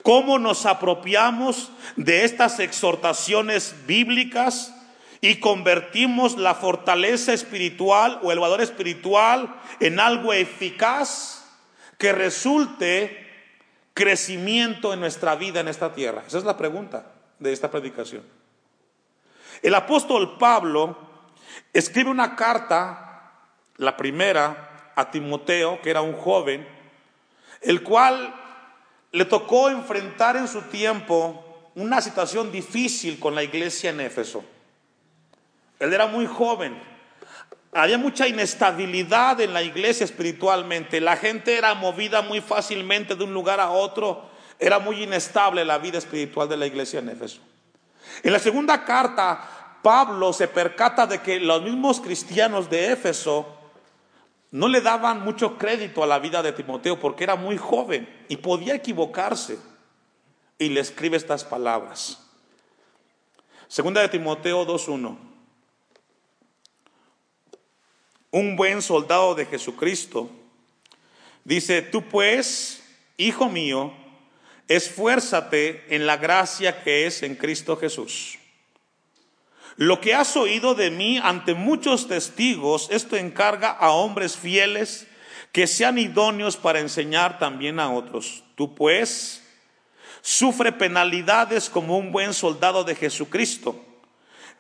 ¿Cómo 0.03 0.39
nos 0.39 0.65
apropiamos 0.65 1.71
de 1.97 2.25
estas 2.25 2.61
exhortaciones 2.61 3.75
bíblicas 3.87 4.75
y 5.21 5.37
convertimos 5.37 6.39
la 6.39 6.55
fortaleza 6.55 7.33
espiritual 7.35 8.21
o 8.23 8.33
el 8.33 8.39
valor 8.39 8.63
espiritual 8.63 9.55
en 9.81 10.01
algo 10.01 10.33
eficaz 10.33 11.45
que 11.99 12.13
resulte 12.13 13.28
crecimiento 13.99 14.95
en 14.95 15.01
nuestra 15.01 15.35
vida 15.35 15.59
en 15.59 15.67
esta 15.67 15.93
tierra? 15.93 16.23
Esa 16.25 16.39
es 16.39 16.45
la 16.45 16.57
pregunta 16.57 17.05
de 17.41 17.53
esta 17.53 17.69
predicación. 17.69 18.23
El 19.61 19.75
apóstol 19.75 20.39
Pablo 20.39 20.97
escribe 21.73 22.09
una 22.09 22.37
carta, 22.37 23.33
la 23.77 23.97
primera, 23.97 24.93
a 24.95 25.11
Timoteo, 25.11 25.83
que 25.83 25.91
era 25.91 26.01
un 26.01 26.13
joven, 26.13 26.65
el 27.61 27.83
cual 27.83 28.33
le 29.11 29.25
tocó 29.25 29.69
enfrentar 29.69 30.37
en 30.37 30.47
su 30.47 30.63
tiempo 30.63 31.73
una 31.75 32.01
situación 32.01 32.53
difícil 32.53 33.19
con 33.19 33.35
la 33.35 33.43
iglesia 33.43 33.91
en 33.91 34.01
Éfeso. 34.01 34.45
Él 35.81 35.93
era 35.93 36.07
muy 36.07 36.27
joven, 36.27 36.81
había 37.73 37.99
mucha 37.99 38.27
inestabilidad 38.27 39.41
en 39.41 39.53
la 39.53 39.63
iglesia 39.63 40.05
espiritualmente. 40.05 41.01
La 41.01 41.17
gente 41.17 41.57
era 41.57 41.75
movida 41.75 42.23
muy 42.23 42.41
fácilmente 42.41 43.15
de 43.15 43.25
un 43.25 43.35
lugar 43.35 43.61
a 43.61 43.71
otro. 43.71 44.31
Era 44.59 44.79
muy 44.79 45.03
inestable 45.03 45.65
la 45.65 45.79
vida 45.79 45.99
espiritual 45.99 46.49
de 46.49 46.57
la 46.57 46.67
iglesia 46.67 47.01
en 47.01 47.11
Éfeso. 47.11 47.41
En 48.23 48.33
la 48.33 48.39
segunda 48.39 48.85
carta, 48.85 49.79
Pablo 49.83 50.33
se 50.33 50.49
percata 50.49 51.07
de 51.07 51.21
que 51.21 51.39
los 51.39 51.63
mismos 51.63 52.01
cristianos 52.01 52.71
de 52.71 52.93
Éfeso 52.93 53.55
no 54.51 54.67
le 54.67 54.81
daban 54.81 55.23
mucho 55.23 55.59
crédito 55.59 56.03
a 56.03 56.07
la 56.07 56.19
vida 56.19 56.43
de 56.43 56.53
Timoteo 56.53 56.99
porque 56.99 57.25
era 57.25 57.37
muy 57.37 57.59
joven 57.59 58.09
y 58.29 58.39
podía 58.39 58.75
equivocarse. 58.75 59.59
Y 60.59 60.71
le 60.71 60.81
escribe 60.81 61.17
estas 61.17 61.45
palabras. 61.45 62.19
Segunda 63.69 64.01
de 64.01 64.09
Timoteo 64.09 64.67
2.1 64.67 65.28
un 68.31 68.57
buen 68.57 68.83
soldado 68.83 69.35
de 69.35 69.47
Jesucristo, 69.47 70.31
dice, 71.45 71.83
tú 71.83 72.03
pues, 72.03 72.83
hijo 73.17 73.49
mío, 73.49 73.93
esfuérzate 74.69 75.85
en 75.89 76.07
la 76.07 76.17
gracia 76.17 76.83
que 76.83 77.07
es 77.07 77.23
en 77.23 77.35
Cristo 77.37 77.77
Jesús. 77.77 78.39
Lo 79.77 80.01
que 80.01 80.15
has 80.15 80.37
oído 80.37 80.75
de 80.75 80.91
mí 80.91 81.19
ante 81.23 81.55
muchos 81.55 82.09
testigos, 82.09 82.89
esto 82.91 83.17
encarga 83.17 83.71
a 83.71 83.91
hombres 83.91 84.37
fieles 84.37 85.07
que 85.53 85.67
sean 85.67 85.99
idóneos 85.99 86.57
para 86.57 86.81
enseñar 86.81 87.39
también 87.39 87.81
a 87.81 87.91
otros. 87.91 88.43
Tú 88.57 88.75
pues, 88.75 89.43
sufre 90.21 90.73
penalidades 90.73 91.71
como 91.71 91.97
un 91.97 92.13
buen 92.13 92.35
soldado 92.35 92.85
de 92.85 92.95
Jesucristo. 92.95 93.85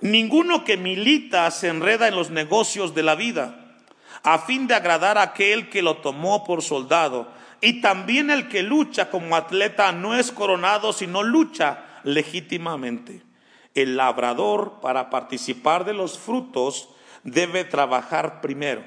Ninguno 0.00 0.64
que 0.64 0.76
milita 0.76 1.50
se 1.50 1.68
enreda 1.68 2.06
en 2.08 2.14
los 2.14 2.30
negocios 2.30 2.94
de 2.94 3.02
la 3.02 3.16
vida, 3.16 3.76
a 4.22 4.38
fin 4.38 4.66
de 4.66 4.74
agradar 4.74 5.18
a 5.18 5.22
aquel 5.22 5.68
que 5.68 5.82
lo 5.82 5.98
tomó 5.98 6.44
por 6.44 6.62
soldado. 6.62 7.28
Y 7.60 7.80
también 7.80 8.30
el 8.30 8.48
que 8.48 8.62
lucha 8.62 9.10
como 9.10 9.34
atleta 9.34 9.90
no 9.90 10.14
es 10.14 10.30
coronado, 10.30 10.92
sino 10.92 11.22
lucha 11.22 11.84
legítimamente. 12.04 13.22
El 13.74 13.96
labrador, 13.96 14.80
para 14.80 15.10
participar 15.10 15.84
de 15.84 15.94
los 15.94 16.18
frutos, 16.18 16.90
debe 17.24 17.64
trabajar 17.64 18.40
primero. 18.40 18.84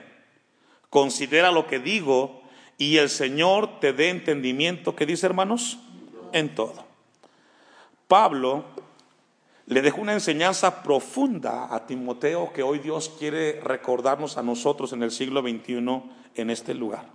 Considera 0.89 1.52
lo 1.52 1.67
que 1.67 1.80
digo 1.80 2.41
y 2.78 2.97
el 2.97 3.10
Señor 3.10 3.80
te 3.80 3.93
dé 3.93 4.10
entendimiento, 4.10 4.95
¿qué 4.95 5.06
dice 5.06 5.26
hermanos? 5.26 5.78
En 6.32 6.56
todo. 6.56 6.86
Pablo 8.08 8.65
le 9.71 9.81
dejó 9.81 10.01
una 10.01 10.12
enseñanza 10.12 10.84
profunda 10.84 11.73
a 11.73 11.86
Timoteo 11.88 12.51
que 12.51 12.62
hoy 12.62 12.79
Dios 12.79 13.10
quiere 13.17 13.62
recordarnos 13.62 14.38
a 14.38 14.43
nosotros 14.43 14.91
en 14.91 15.01
el 15.01 15.12
siglo 15.12 15.41
XXI 15.41 16.03
en 16.36 16.49
este 16.49 16.73
lugar. 16.73 17.05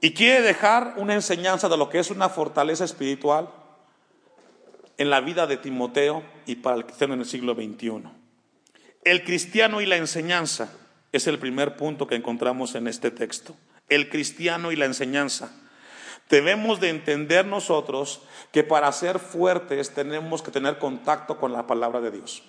Y 0.00 0.14
quiere 0.14 0.42
dejar 0.42 0.94
una 0.96 1.14
enseñanza 1.14 1.68
de 1.68 1.76
lo 1.76 1.88
que 1.88 2.00
es 2.00 2.10
una 2.10 2.28
fortaleza 2.28 2.84
espiritual 2.84 3.50
en 4.96 5.10
la 5.10 5.20
vida 5.20 5.46
de 5.46 5.58
Timoteo 5.58 6.24
y 6.44 6.56
para 6.56 6.74
el 6.74 6.86
cristiano 6.86 7.14
en 7.14 7.20
el 7.20 7.26
siglo 7.26 7.54
XXI. 7.54 8.02
El 9.04 9.22
cristiano 9.22 9.80
y 9.80 9.86
la 9.86 9.96
enseñanza 9.96 10.72
es 11.12 11.28
el 11.28 11.38
primer 11.38 11.76
punto 11.76 12.08
que 12.08 12.16
encontramos 12.16 12.74
en 12.74 12.88
este 12.88 13.12
texto. 13.12 13.54
El 13.88 14.08
cristiano 14.08 14.72
y 14.72 14.76
la 14.76 14.86
enseñanza. 14.86 15.52
Debemos 16.28 16.78
de 16.78 16.90
entender 16.90 17.46
nosotros 17.46 18.20
que 18.52 18.62
para 18.62 18.92
ser 18.92 19.18
fuertes 19.18 19.94
tenemos 19.94 20.42
que 20.42 20.50
tener 20.50 20.78
contacto 20.78 21.38
con 21.38 21.52
la 21.52 21.66
palabra 21.66 22.00
de 22.00 22.10
Dios. 22.10 22.42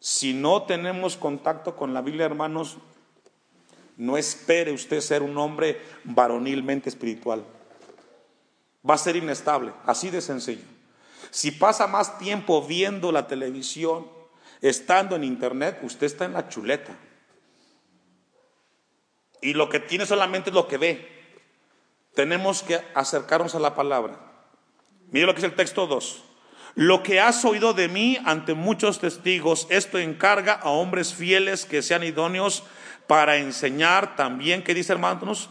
Si 0.00 0.34
no 0.34 0.64
tenemos 0.64 1.16
contacto 1.16 1.76
con 1.76 1.94
la 1.94 2.02
Biblia, 2.02 2.26
hermanos, 2.26 2.76
no 3.96 4.18
espere 4.18 4.72
usted 4.72 5.00
ser 5.00 5.22
un 5.22 5.38
hombre 5.38 5.80
varonilmente 6.04 6.90
espiritual. 6.90 7.42
Va 8.88 8.94
a 8.94 8.98
ser 8.98 9.16
inestable, 9.16 9.72
así 9.86 10.10
de 10.10 10.20
sencillo. 10.20 10.64
Si 11.30 11.52
pasa 11.52 11.86
más 11.86 12.18
tiempo 12.18 12.60
viendo 12.60 13.12
la 13.12 13.26
televisión, 13.26 14.06
estando 14.60 15.16
en 15.16 15.24
internet, 15.24 15.78
usted 15.82 16.06
está 16.06 16.26
en 16.26 16.34
la 16.34 16.50
chuleta. 16.50 16.94
Y 19.40 19.54
lo 19.54 19.70
que 19.70 19.80
tiene 19.80 20.04
solamente 20.04 20.50
es 20.50 20.54
lo 20.54 20.68
que 20.68 20.76
ve 20.76 21.13
tenemos 22.14 22.62
que 22.62 22.80
acercarnos 22.94 23.54
a 23.54 23.60
la 23.60 23.74
palabra. 23.74 24.18
Mire 25.10 25.26
lo 25.26 25.34
que 25.34 25.38
es 25.38 25.44
el 25.44 25.54
texto 25.54 25.86
2. 25.86 26.24
Lo 26.76 27.02
que 27.02 27.20
has 27.20 27.44
oído 27.44 27.72
de 27.72 27.88
mí 27.88 28.18
ante 28.24 28.54
muchos 28.54 28.98
testigos, 28.98 29.66
esto 29.70 29.98
encarga 29.98 30.54
a 30.54 30.70
hombres 30.70 31.14
fieles 31.14 31.66
que 31.66 31.82
sean 31.82 32.02
idóneos 32.02 32.64
para 33.06 33.36
enseñar 33.36 34.16
también, 34.16 34.62
¿qué 34.64 34.74
dice 34.74 34.92
hermanos? 34.92 35.50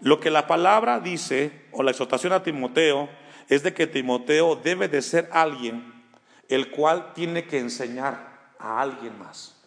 Lo 0.00 0.20
que 0.20 0.30
la 0.30 0.46
palabra 0.46 1.00
dice, 1.00 1.66
o 1.72 1.82
la 1.82 1.90
exhortación 1.90 2.32
a 2.32 2.42
Timoteo, 2.42 3.08
es 3.48 3.62
de 3.62 3.74
que 3.74 3.86
Timoteo 3.86 4.56
debe 4.56 4.88
de 4.88 5.02
ser 5.02 5.28
alguien 5.32 6.00
el 6.48 6.70
cual 6.70 7.12
tiene 7.14 7.44
que 7.46 7.58
enseñar 7.58 8.54
a 8.58 8.80
alguien 8.80 9.18
más. 9.18 9.59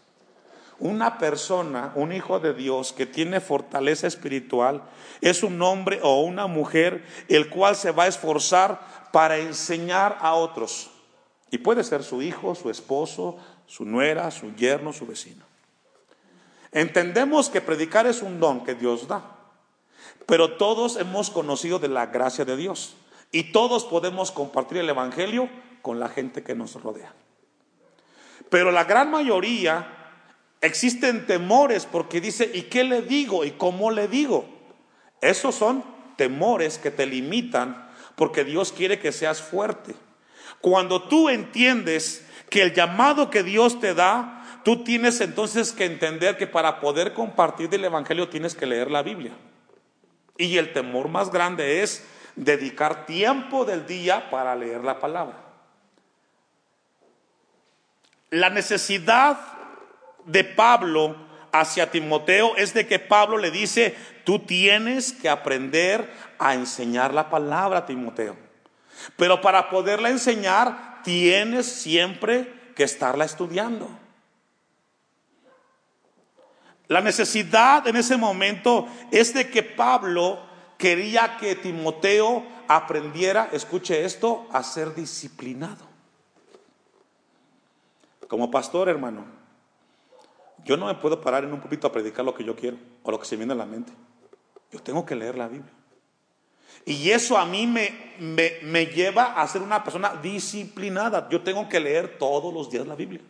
Una 0.80 1.18
persona, 1.18 1.92
un 1.96 2.12
hijo 2.12 2.40
de 2.40 2.54
Dios 2.54 2.94
que 2.94 3.06
tiene 3.06 3.40
fortaleza 3.40 4.08
espiritual, 4.08 4.84
es 5.22 5.44
un 5.44 5.62
hombre 5.62 6.00
o 6.02 6.22
una 6.22 6.48
mujer 6.48 7.06
el 7.28 7.50
cual 7.50 7.76
se 7.76 7.92
va 7.92 8.04
a 8.04 8.08
esforzar 8.08 8.82
para 9.12 9.38
enseñar 9.38 10.18
a 10.20 10.34
otros. 10.34 10.90
Y 11.52 11.60
puede 11.60 11.84
ser 11.84 12.04
su 12.04 12.22
hijo, 12.22 12.56
su 12.56 12.70
esposo, 12.70 13.38
su 13.68 13.86
nuera, 13.86 14.32
su 14.32 14.54
yerno, 14.56 14.92
su 14.92 15.06
vecino. 15.06 15.46
Entendemos 16.72 17.50
que 17.50 17.62
predicar 17.62 18.08
es 18.08 18.24
un 18.24 18.40
don 18.40 18.64
que 18.64 18.74
Dios 18.74 19.08
da, 19.08 19.24
pero 20.26 20.58
todos 20.58 20.98
hemos 20.98 21.30
conocido 21.30 21.78
de 21.78 21.88
la 21.88 22.08
gracia 22.08 22.46
de 22.46 22.58
Dios 22.58 22.96
y 23.32 23.52
todos 23.52 23.86
podemos 23.86 24.32
compartir 24.32 24.80
el 24.80 24.90
Evangelio 24.90 25.50
con 25.84 26.00
la 26.00 26.10
gente 26.10 26.44
que 26.44 26.56
nos 26.56 26.82
rodea. 26.82 27.14
Pero 28.50 28.72
la 28.72 28.86
gran 28.86 29.12
mayoría 29.12 30.03
Existen 30.64 31.28
temores 31.28 31.86
porque 31.86 32.22
dice, 32.22 32.50
¿y 32.54 32.62
qué 32.64 32.86
le 32.86 33.02
digo? 33.02 33.44
¿Y 33.44 33.52
cómo 33.52 33.92
le 33.92 34.08
digo? 34.08 34.46
Esos 35.20 35.56
son 35.56 35.84
temores 36.16 36.78
que 36.78 36.90
te 36.90 37.06
limitan 37.06 37.90
porque 38.16 38.46
Dios 38.46 38.72
quiere 38.72 38.98
que 38.98 39.12
seas 39.12 39.42
fuerte. 39.42 39.94
Cuando 40.62 41.04
tú 41.04 41.28
entiendes 41.28 42.26
que 42.50 42.62
el 42.62 42.74
llamado 42.74 43.30
que 43.30 43.44
Dios 43.44 43.82
te 43.82 43.94
da, 43.94 44.62
tú 44.64 44.86
tienes 44.86 45.20
entonces 45.20 45.74
que 45.74 45.84
entender 45.84 46.38
que 46.38 46.48
para 46.48 46.80
poder 46.80 47.12
compartir 47.12 47.68
el 47.76 47.84
Evangelio 47.84 48.30
tienes 48.30 48.56
que 48.56 48.66
leer 48.66 48.90
la 48.90 49.04
Biblia. 49.04 49.34
Y 50.38 50.58
el 50.58 50.72
temor 50.72 51.10
más 51.10 51.30
grande 51.30 51.84
es 51.84 52.06
dedicar 52.38 53.06
tiempo 53.06 53.66
del 53.66 53.86
día 53.86 54.30
para 54.30 54.56
leer 54.56 54.82
la 54.86 55.02
palabra. 55.02 55.44
La 58.30 58.50
necesidad 58.50 59.38
de 60.26 60.44
Pablo 60.44 61.16
hacia 61.52 61.92
Timoteo 61.92 62.56
es 62.58 62.74
de 62.74 62.88
que 62.88 63.00
Pablo 63.00 63.38
le 63.38 63.52
dice, 63.52 63.96
tú 64.24 64.40
tienes 64.40 65.14
que 65.14 65.30
aprender 65.30 66.12
a 66.40 66.56
enseñar 66.56 67.14
la 67.14 67.30
palabra 67.30 67.80
a 67.80 67.86
Timoteo. 67.86 68.36
Pero 69.18 69.42
para 69.42 69.70
poderla 69.70 70.10
enseñar, 70.10 71.02
tienes 71.04 71.66
siempre 71.68 72.52
que 72.76 72.84
estarla 72.84 73.26
estudiando. 73.26 73.90
La 76.88 77.02
necesidad 77.02 77.88
en 77.88 77.96
ese 77.96 78.18
momento 78.18 78.88
es 79.12 79.34
de 79.34 79.50
que 79.50 79.64
Pablo 79.64 80.40
quería 80.78 81.38
que 81.38 81.56
Timoteo 81.56 82.46
aprendiera, 82.68 83.50
escuche 83.52 84.04
esto, 84.06 84.48
a 84.52 84.64
ser 84.64 84.94
disciplinado. 84.94 85.88
Como 88.28 88.52
pastor, 88.52 88.90
hermano, 88.90 89.26
yo 90.66 90.78
no 90.78 90.86
me 90.86 90.96
puedo 90.96 91.20
parar 91.20 91.44
en 91.44 91.54
un 91.54 91.60
púlpito 91.60 91.88
a 91.88 91.92
predicar 91.92 92.24
lo 92.24 92.34
que 92.34 92.44
yo 92.44 92.56
quiero 92.56 92.78
o 93.04 93.12
lo 93.12 93.20
que 93.20 93.26
se 93.26 93.36
viene 93.36 93.54
a 93.54 93.56
la 93.56 93.66
mente. 93.66 93.92
Yo 94.72 94.80
tengo 94.82 95.06
que 95.06 95.16
leer 95.16 95.38
la 95.38 95.48
Biblia. 95.48 95.72
Y 96.86 97.12
eso 97.12 97.38
a 97.38 97.46
mí 97.46 97.68
me, 97.68 98.16
me, 98.20 98.54
me, 98.64 98.88
lleva 98.88 99.42
a 99.42 99.48
ser 99.48 99.62
una 99.62 99.84
persona 99.84 100.20
disciplinada. 100.22 101.30
Yo 101.30 101.42
tengo 101.42 101.70
que 101.70 101.80
leer 101.80 102.18
todos 102.18 102.54
los 102.54 102.70
días 102.70 102.88
la 102.88 102.96
Biblia. 102.96 103.22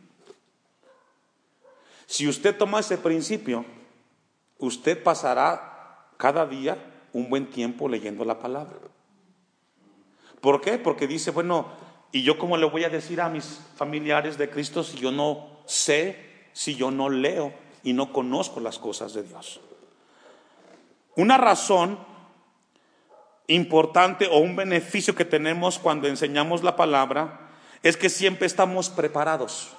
Si 2.05 2.27
usted 2.27 2.57
toma 2.57 2.79
ese 2.79 2.97
principio, 2.97 3.65
usted 4.57 5.01
pasará 5.01 6.07
cada 6.17 6.45
día 6.45 6.77
un 7.11 7.29
buen 7.29 7.49
tiempo 7.49 7.87
leyendo 7.87 8.25
la 8.25 8.39
palabra. 8.39 8.77
¿Por 10.41 10.61
qué? 10.61 10.77
Porque 10.77 11.07
dice, 11.07 11.31
bueno, 11.31 11.67
¿y 12.11 12.23
yo 12.23 12.37
cómo 12.37 12.57
le 12.57 12.65
voy 12.65 12.83
a 12.83 12.89
decir 12.89 13.21
a 13.21 13.29
mis 13.29 13.59
familiares 13.75 14.37
de 14.37 14.49
Cristo 14.49 14.83
si 14.83 14.97
yo 14.97 15.11
no 15.11 15.61
sé 15.65 16.32
si 16.53 16.75
yo 16.75 16.91
no 16.91 17.09
leo 17.09 17.53
y 17.83 17.93
no 17.93 18.13
conozco 18.13 18.59
las 18.59 18.79
cosas 18.79 19.13
de 19.13 19.23
Dios? 19.23 19.59
Una 21.15 21.37
razón 21.37 21.99
importante 23.47 24.27
o 24.27 24.37
un 24.37 24.55
beneficio 24.55 25.15
que 25.15 25.25
tenemos 25.25 25.77
cuando 25.79 26.07
enseñamos 26.07 26.63
la 26.63 26.75
palabra 26.75 27.49
es 27.83 27.97
que 27.97 28.09
siempre 28.09 28.47
estamos 28.47 28.89
preparados. 28.89 29.75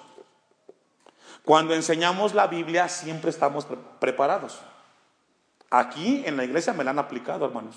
Cuando 1.45 1.75
enseñamos 1.75 2.35
la 2.35 2.47
Biblia 2.47 2.89
siempre 2.89 3.31
estamos 3.31 3.67
preparados. 3.99 4.61
Aquí 5.71 6.23
en 6.27 6.37
la 6.37 6.45
iglesia 6.45 6.73
me 6.73 6.85
la 6.85 6.91
han 6.91 6.99
aplicado, 6.99 7.45
hermanos. 7.45 7.77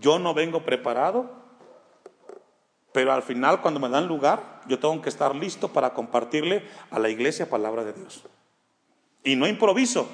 Yo 0.00 0.18
no 0.18 0.34
vengo 0.34 0.64
preparado 0.64 1.43
pero 2.94 3.12
al 3.12 3.24
final, 3.24 3.60
cuando 3.60 3.80
me 3.80 3.88
dan 3.88 4.06
lugar, 4.06 4.60
yo 4.68 4.78
tengo 4.78 5.02
que 5.02 5.08
estar 5.08 5.34
listo 5.34 5.66
para 5.66 5.92
compartirle 5.94 6.64
a 6.92 7.00
la 7.00 7.08
iglesia 7.08 7.50
palabra 7.50 7.82
de 7.82 7.92
Dios. 7.92 8.22
Y 9.24 9.34
no 9.34 9.48
improviso, 9.48 10.08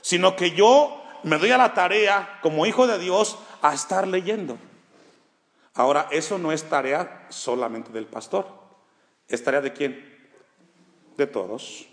sino 0.00 0.34
que 0.34 0.50
yo 0.50 1.00
me 1.22 1.38
doy 1.38 1.52
a 1.52 1.58
la 1.58 1.72
tarea, 1.72 2.40
como 2.42 2.66
hijo 2.66 2.88
de 2.88 2.98
Dios, 2.98 3.38
a 3.60 3.72
estar 3.74 4.08
leyendo. 4.08 4.58
Ahora, 5.74 6.08
eso 6.10 6.36
no 6.36 6.50
es 6.50 6.68
tarea 6.68 7.26
solamente 7.28 7.92
del 7.92 8.06
pastor. 8.06 8.44
¿Es 9.28 9.44
tarea 9.44 9.60
de 9.60 9.72
quién? 9.72 10.18
De 11.16 11.28
todos. 11.28 11.86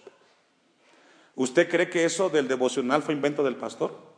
¿Usted 1.35 1.69
cree 1.69 1.91
que 1.91 2.05
eso 2.05 2.31
del 2.31 2.47
devocional 2.47 3.03
fue 3.03 3.13
invento 3.13 3.43
del 3.43 3.55
pastor? 3.55 4.08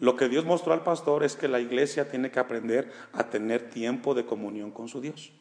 Lo 0.00 0.16
que 0.16 0.28
Dios 0.28 0.44
mostró 0.44 0.72
al 0.72 0.82
pastor 0.82 1.24
es 1.24 1.34
que 1.34 1.48
la 1.48 1.60
iglesia 1.60 2.08
tiene 2.08 2.30
que 2.30 2.38
aprender 2.38 2.92
a 3.12 3.24
tener 3.24 3.70
tiempo 3.70 4.14
de 4.14 4.24
comunión 4.24 4.70
con 4.70 4.88
su 4.88 5.00
Dios 5.00 5.32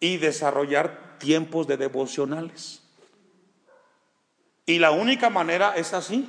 y 0.00 0.16
desarrollar 0.16 1.18
tiempos 1.18 1.66
de 1.66 1.76
devocionales. 1.76 2.82
Y 4.66 4.78
la 4.78 4.90
única 4.90 5.30
manera 5.30 5.74
es 5.76 5.94
así. 5.94 6.28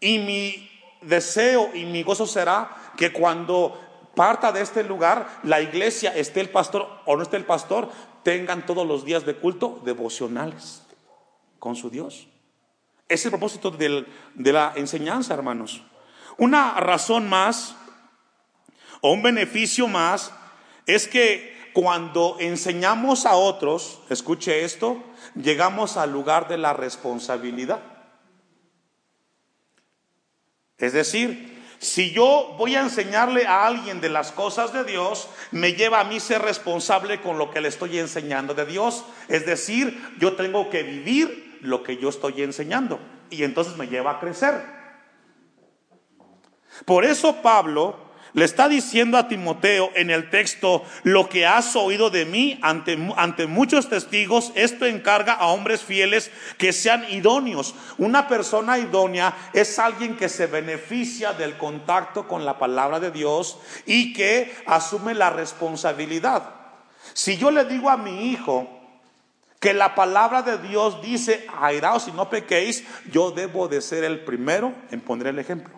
Y 0.00 0.18
mi 0.18 0.70
deseo 1.02 1.70
y 1.74 1.84
mi 1.84 2.02
gozo 2.02 2.26
será 2.26 2.92
que 2.96 3.12
cuando 3.12 3.78
parta 4.14 4.50
de 4.52 4.62
este 4.62 4.82
lugar, 4.82 5.40
la 5.44 5.60
iglesia, 5.60 6.14
esté 6.16 6.40
el 6.40 6.50
pastor 6.50 6.88
o 7.06 7.16
no 7.16 7.22
esté 7.22 7.36
el 7.36 7.44
pastor, 7.44 7.88
tengan 8.22 8.66
todos 8.66 8.86
los 8.86 9.04
días 9.04 9.24
de 9.24 9.34
culto 9.36 9.80
devocionales. 9.84 10.84
con 11.58 11.74
su 11.74 11.90
Dios. 11.90 12.28
Es 13.08 13.24
el 13.24 13.32
propósito 13.32 13.72
de 13.72 14.52
la 14.52 14.72
enseñanza, 14.76 15.34
hermanos. 15.34 15.82
Una 16.38 16.74
razón 16.80 17.28
más 17.28 17.74
o 19.00 19.12
un 19.12 19.22
beneficio 19.22 19.88
más 19.88 20.32
es 20.86 21.06
que 21.06 21.70
cuando 21.72 22.36
enseñamos 22.40 23.26
a 23.26 23.34
otros, 23.34 24.00
escuche 24.08 24.64
esto, 24.64 25.02
llegamos 25.34 25.96
al 25.96 26.12
lugar 26.12 26.48
de 26.48 26.56
la 26.58 26.72
responsabilidad. 26.72 27.80
Es 30.78 30.92
decir, 30.92 31.58
si 31.78 32.12
yo 32.12 32.54
voy 32.56 32.76
a 32.76 32.80
enseñarle 32.80 33.46
a 33.46 33.66
alguien 33.66 34.00
de 34.00 34.08
las 34.08 34.32
cosas 34.32 34.72
de 34.72 34.84
Dios, 34.84 35.28
me 35.50 35.72
lleva 35.72 36.00
a 36.00 36.04
mí 36.04 36.20
ser 36.20 36.42
responsable 36.42 37.20
con 37.20 37.36
lo 37.36 37.50
que 37.50 37.60
le 37.60 37.68
estoy 37.68 37.98
enseñando 37.98 38.54
de 38.54 38.64
Dios. 38.64 39.04
Es 39.28 39.44
decir, 39.44 40.16
yo 40.18 40.34
tengo 40.34 40.70
que 40.70 40.84
vivir 40.84 41.58
lo 41.62 41.82
que 41.82 41.96
yo 41.96 42.08
estoy 42.08 42.42
enseñando. 42.42 43.00
Y 43.30 43.42
entonces 43.42 43.76
me 43.76 43.88
lleva 43.88 44.12
a 44.12 44.20
crecer. 44.20 44.77
Por 46.84 47.04
eso 47.04 47.42
Pablo 47.42 48.08
le 48.34 48.44
está 48.44 48.68
diciendo 48.68 49.16
a 49.16 49.26
Timoteo 49.26 49.90
en 49.94 50.10
el 50.10 50.30
texto, 50.30 50.84
lo 51.02 51.28
que 51.28 51.46
has 51.46 51.74
oído 51.76 52.10
de 52.10 52.24
mí 52.24 52.58
ante, 52.62 52.98
ante, 53.16 53.46
muchos 53.46 53.88
testigos, 53.88 54.52
esto 54.54 54.86
encarga 54.86 55.32
a 55.32 55.46
hombres 55.46 55.82
fieles 55.82 56.30
que 56.56 56.72
sean 56.72 57.04
idóneos. 57.10 57.74
Una 57.96 58.28
persona 58.28 58.78
idónea 58.78 59.34
es 59.52 59.78
alguien 59.78 60.16
que 60.16 60.28
se 60.28 60.46
beneficia 60.46 61.32
del 61.32 61.56
contacto 61.56 62.28
con 62.28 62.44
la 62.44 62.58
palabra 62.58 63.00
de 63.00 63.10
Dios 63.10 63.58
y 63.86 64.12
que 64.12 64.54
asume 64.66 65.14
la 65.14 65.30
responsabilidad. 65.30 66.54
Si 67.14 67.38
yo 67.38 67.50
le 67.50 67.64
digo 67.64 67.90
a 67.90 67.96
mi 67.96 68.30
hijo, 68.30 68.74
que 69.58 69.74
la 69.74 69.96
palabra 69.96 70.42
de 70.42 70.58
Dios 70.58 71.02
dice, 71.02 71.44
airaos 71.60 72.06
y 72.06 72.12
no 72.12 72.30
pequéis, 72.30 72.84
yo 73.10 73.32
debo 73.32 73.66
de 73.66 73.80
ser 73.80 74.04
el 74.04 74.20
primero 74.20 74.72
en 74.92 75.00
poner 75.00 75.28
el 75.28 75.40
ejemplo. 75.40 75.77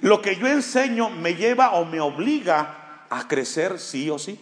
Lo 0.00 0.22
que 0.22 0.36
yo 0.36 0.46
enseño 0.46 1.10
me 1.10 1.34
lleva 1.34 1.72
o 1.72 1.84
me 1.84 2.00
obliga 2.00 3.06
a 3.10 3.28
crecer 3.28 3.78
sí 3.78 4.08
o 4.10 4.18
sí. 4.18 4.40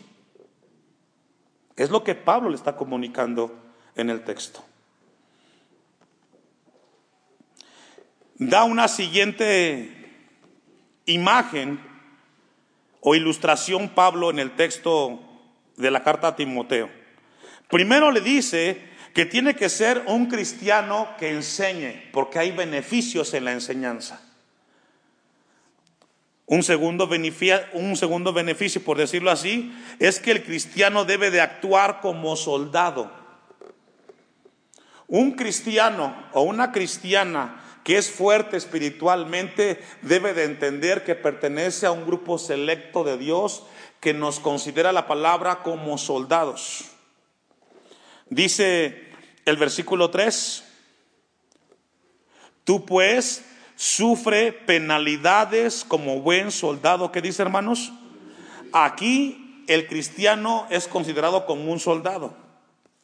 Es 1.77 1.91
lo 1.91 2.05
que 2.05 2.15
Pablo 2.15 2.51
le 2.51 2.57
está 2.57 2.77
comunicando 2.77 3.55
en 3.97 4.11
el 4.11 4.23
texto. 4.23 4.65
Da 8.37 8.65
una 8.65 8.89
siguiente 8.89 10.01
imagen 11.07 11.81
o 13.01 13.15
ilustración 13.15 13.91
Pablo 13.91 14.31
en 14.31 14.39
el 14.39 14.57
texto 14.57 15.21
de 15.77 15.91
la 15.91 16.03
carta 16.03 16.29
a 16.29 16.37
Timoteo. 16.37 16.91
Primero 17.69 18.11
le 18.11 18.21
dice 18.21 18.89
que 19.15 19.27
tiene 19.27 19.55
que 19.55 19.69
ser 19.69 20.05
un 20.07 20.27
cristiano 20.27 21.09
que 21.19 21.31
enseñe, 21.31 22.11
porque 22.13 22.39
hay 22.39 22.53
beneficios 22.53 23.35
en 23.35 23.45
la 23.45 23.53
enseñanza. 23.53 24.30
Un 26.51 26.65
segundo, 26.65 27.07
beneficio, 27.07 27.61
un 27.75 27.97
segundo 27.97 28.33
beneficio, 28.33 28.83
por 28.83 28.99
decirlo 28.99 29.31
así, 29.31 29.73
es 30.01 30.19
que 30.19 30.33
el 30.33 30.43
cristiano 30.43 31.05
debe 31.05 31.31
de 31.31 31.41
actuar 31.41 32.01
como 32.01 32.35
soldado. 32.35 33.09
Un 35.07 35.37
cristiano 35.37 36.27
o 36.33 36.43
una 36.43 36.73
cristiana 36.73 37.63
que 37.85 37.99
es 37.99 38.11
fuerte 38.11 38.57
espiritualmente 38.57 39.81
debe 40.03 40.35
de 40.35 40.43
entender 40.43 41.05
que 41.05 41.15
pertenece 41.15 41.87
a 41.87 41.93
un 41.93 42.05
grupo 42.05 42.37
selecto 42.37 43.05
de 43.05 43.17
Dios 43.17 43.63
que 44.01 44.13
nos 44.13 44.41
considera 44.41 44.91
la 44.91 45.07
palabra 45.07 45.63
como 45.63 45.99
soldados. 45.99 46.87
Dice 48.29 49.13
el 49.45 49.57
versículo 49.57 50.11
3, 50.11 50.65
tú 52.65 52.85
pues 52.85 53.45
sufre 53.81 54.53
penalidades 54.53 55.87
como 55.89 56.21
buen 56.21 56.51
soldado. 56.51 57.11
¿Qué 57.11 57.23
dice 57.23 57.41
hermanos? 57.41 57.95
Aquí 58.75 59.65
el 59.69 59.87
cristiano 59.87 60.67
es 60.69 60.87
considerado 60.87 61.47
como 61.47 61.73
un 61.73 61.81
soldado. 61.81 62.37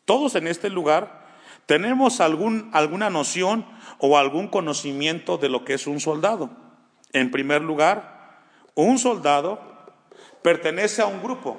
Todos 0.04 0.34
en 0.34 0.46
este 0.46 0.68
lugar 0.68 1.28
tenemos 1.64 2.20
algún, 2.20 2.68
alguna 2.74 3.08
noción 3.08 3.64
o 4.00 4.18
algún 4.18 4.48
conocimiento 4.48 5.38
de 5.38 5.48
lo 5.48 5.64
que 5.64 5.72
es 5.72 5.86
un 5.86 5.98
soldado. 5.98 6.50
En 7.14 7.30
primer 7.30 7.62
lugar, 7.62 8.42
un 8.74 8.98
soldado 8.98 9.58
pertenece 10.42 11.00
a 11.00 11.06
un 11.06 11.22
grupo. 11.22 11.56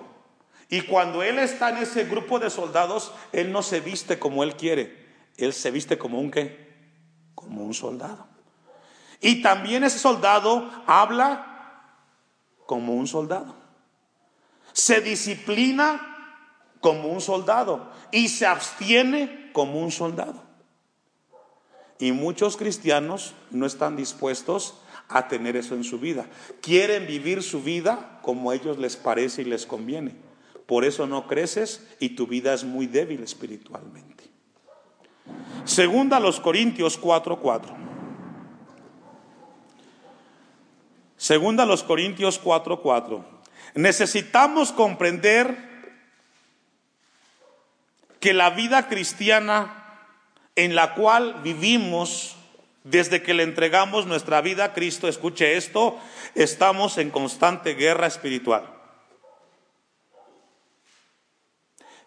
Y 0.70 0.82
cuando 0.82 1.24
él 1.24 1.40
está 1.40 1.72
en 1.72 1.78
ese 1.78 2.04
grupo 2.04 2.38
de 2.38 2.52
soldados, 2.52 3.12
él 3.32 3.52
no 3.52 3.64
se 3.64 3.80
viste 3.80 4.20
como 4.20 4.44
él 4.44 4.56
quiere. 4.56 5.08
Él 5.38 5.54
se 5.54 5.72
viste 5.72 5.98
como 5.98 6.20
un 6.20 6.30
qué? 6.30 6.76
Como 7.34 7.64
un 7.64 7.74
soldado. 7.74 8.37
Y 9.22 9.42
también 9.42 9.84
ese 9.84 10.00
soldado 10.00 10.70
habla 10.86 11.48
como 12.66 12.94
un 12.94 13.08
soldado. 13.08 13.56
Se 14.74 15.02
disciplina 15.02 16.16
como 16.82 17.10
un 17.10 17.22
soldado 17.22 17.92
y 18.12 18.30
se 18.30 18.46
abstiene 18.46 19.50
como 19.54 19.82
un 19.82 19.92
soldado. 19.92 20.44
Y 22.00 22.12
muchos 22.12 22.58
cristianos 22.58 23.34
no 23.50 23.66
están 23.66 23.96
dispuestos 23.96 24.76
a 25.10 25.28
tener 25.28 25.56
eso 25.56 25.74
en 25.74 25.84
su 25.84 26.00
vida. 26.00 26.28
Quieren 26.62 27.08
vivir 27.08 27.42
su 27.42 27.64
vida 27.64 28.20
como 28.22 28.52
a 28.52 28.56
ellos 28.56 28.78
les 28.78 28.98
parece 28.98 29.42
y 29.42 29.46
les 29.46 29.66
conviene. 29.66 30.16
Por 30.68 30.84
eso 30.84 31.08
no 31.08 31.28
creces 31.28 31.88
y 32.00 32.10
tu 32.10 32.28
vida 32.28 32.54
es 32.54 32.64
muy 32.64 32.88
débil 32.88 33.24
espiritualmente. 33.24 34.26
Segunda 35.66 36.18
a 36.18 36.20
los 36.20 36.40
Corintios 36.40 37.00
4:4. 37.02 37.97
Segunda 41.18 41.66
los 41.66 41.84
Corintios 41.84 42.40
4:4. 42.40 43.26
Necesitamos 43.74 44.72
comprender 44.72 45.58
que 48.20 48.34
la 48.34 48.52
vida 48.52 48.88
cristiana 48.88 49.84
en 50.56 50.76
la 50.76 50.96
cual 50.96 51.42
vivimos 51.44 52.36
desde 52.84 53.22
que 53.22 53.34
le 53.34 53.44
entregamos 53.44 54.06
nuestra 54.06 54.42
vida 54.42 54.66
a 54.66 54.74
Cristo, 54.74 55.08
escuche 55.08 55.58
esto, 55.58 56.00
estamos 56.36 56.98
en 56.98 57.12
constante 57.12 57.74
guerra 57.74 58.08
espiritual. 58.08 58.64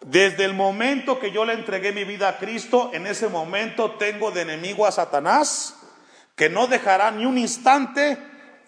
Desde 0.01 0.45
el 0.45 0.53
momento 0.55 1.19
que 1.19 1.31
yo 1.31 1.45
le 1.45 1.53
entregué 1.53 1.91
mi 1.91 2.03
vida 2.03 2.27
a 2.27 2.37
Cristo, 2.39 2.89
en 2.93 3.05
ese 3.05 3.27
momento 3.27 3.91
tengo 3.91 4.31
de 4.31 4.41
enemigo 4.41 4.87
a 4.87 4.91
Satanás, 4.91 5.77
que 6.35 6.49
no 6.49 6.65
dejará 6.65 7.11
ni 7.11 7.25
un 7.27 7.37
instante 7.37 8.17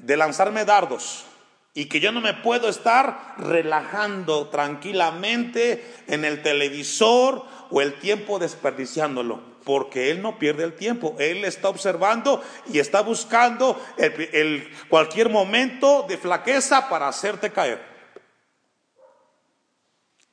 de 0.04 0.18
lanzarme 0.18 0.66
dardos 0.66 1.26
y 1.74 1.86
que 1.86 2.00
yo 2.00 2.12
no 2.12 2.22
me 2.22 2.34
puedo 2.34 2.70
estar 2.70 3.36
relajando 3.38 4.50
tranquilamente 4.50 5.84
en 6.08 6.24
el 6.24 6.44
televisor 6.44 7.46
o 7.72 7.82
el 7.82 7.96
tiempo 7.96 8.38
desperdiciándolo, 8.38 9.42
porque 9.64 10.12
Él 10.12 10.22
no 10.22 10.38
pierde 10.38 10.66
el 10.66 10.76
tiempo, 10.76 11.16
Él 11.18 11.46
está 11.46 11.70
observando 11.70 12.44
y 12.72 12.78
está 12.80 13.02
buscando 13.02 13.82
el, 13.98 14.70
cualquier 14.88 15.30
momento 15.30 16.06
de 16.08 16.18
flaqueza 16.18 16.90
para 16.90 17.08
hacerte 17.08 17.52
caer. 17.52 17.82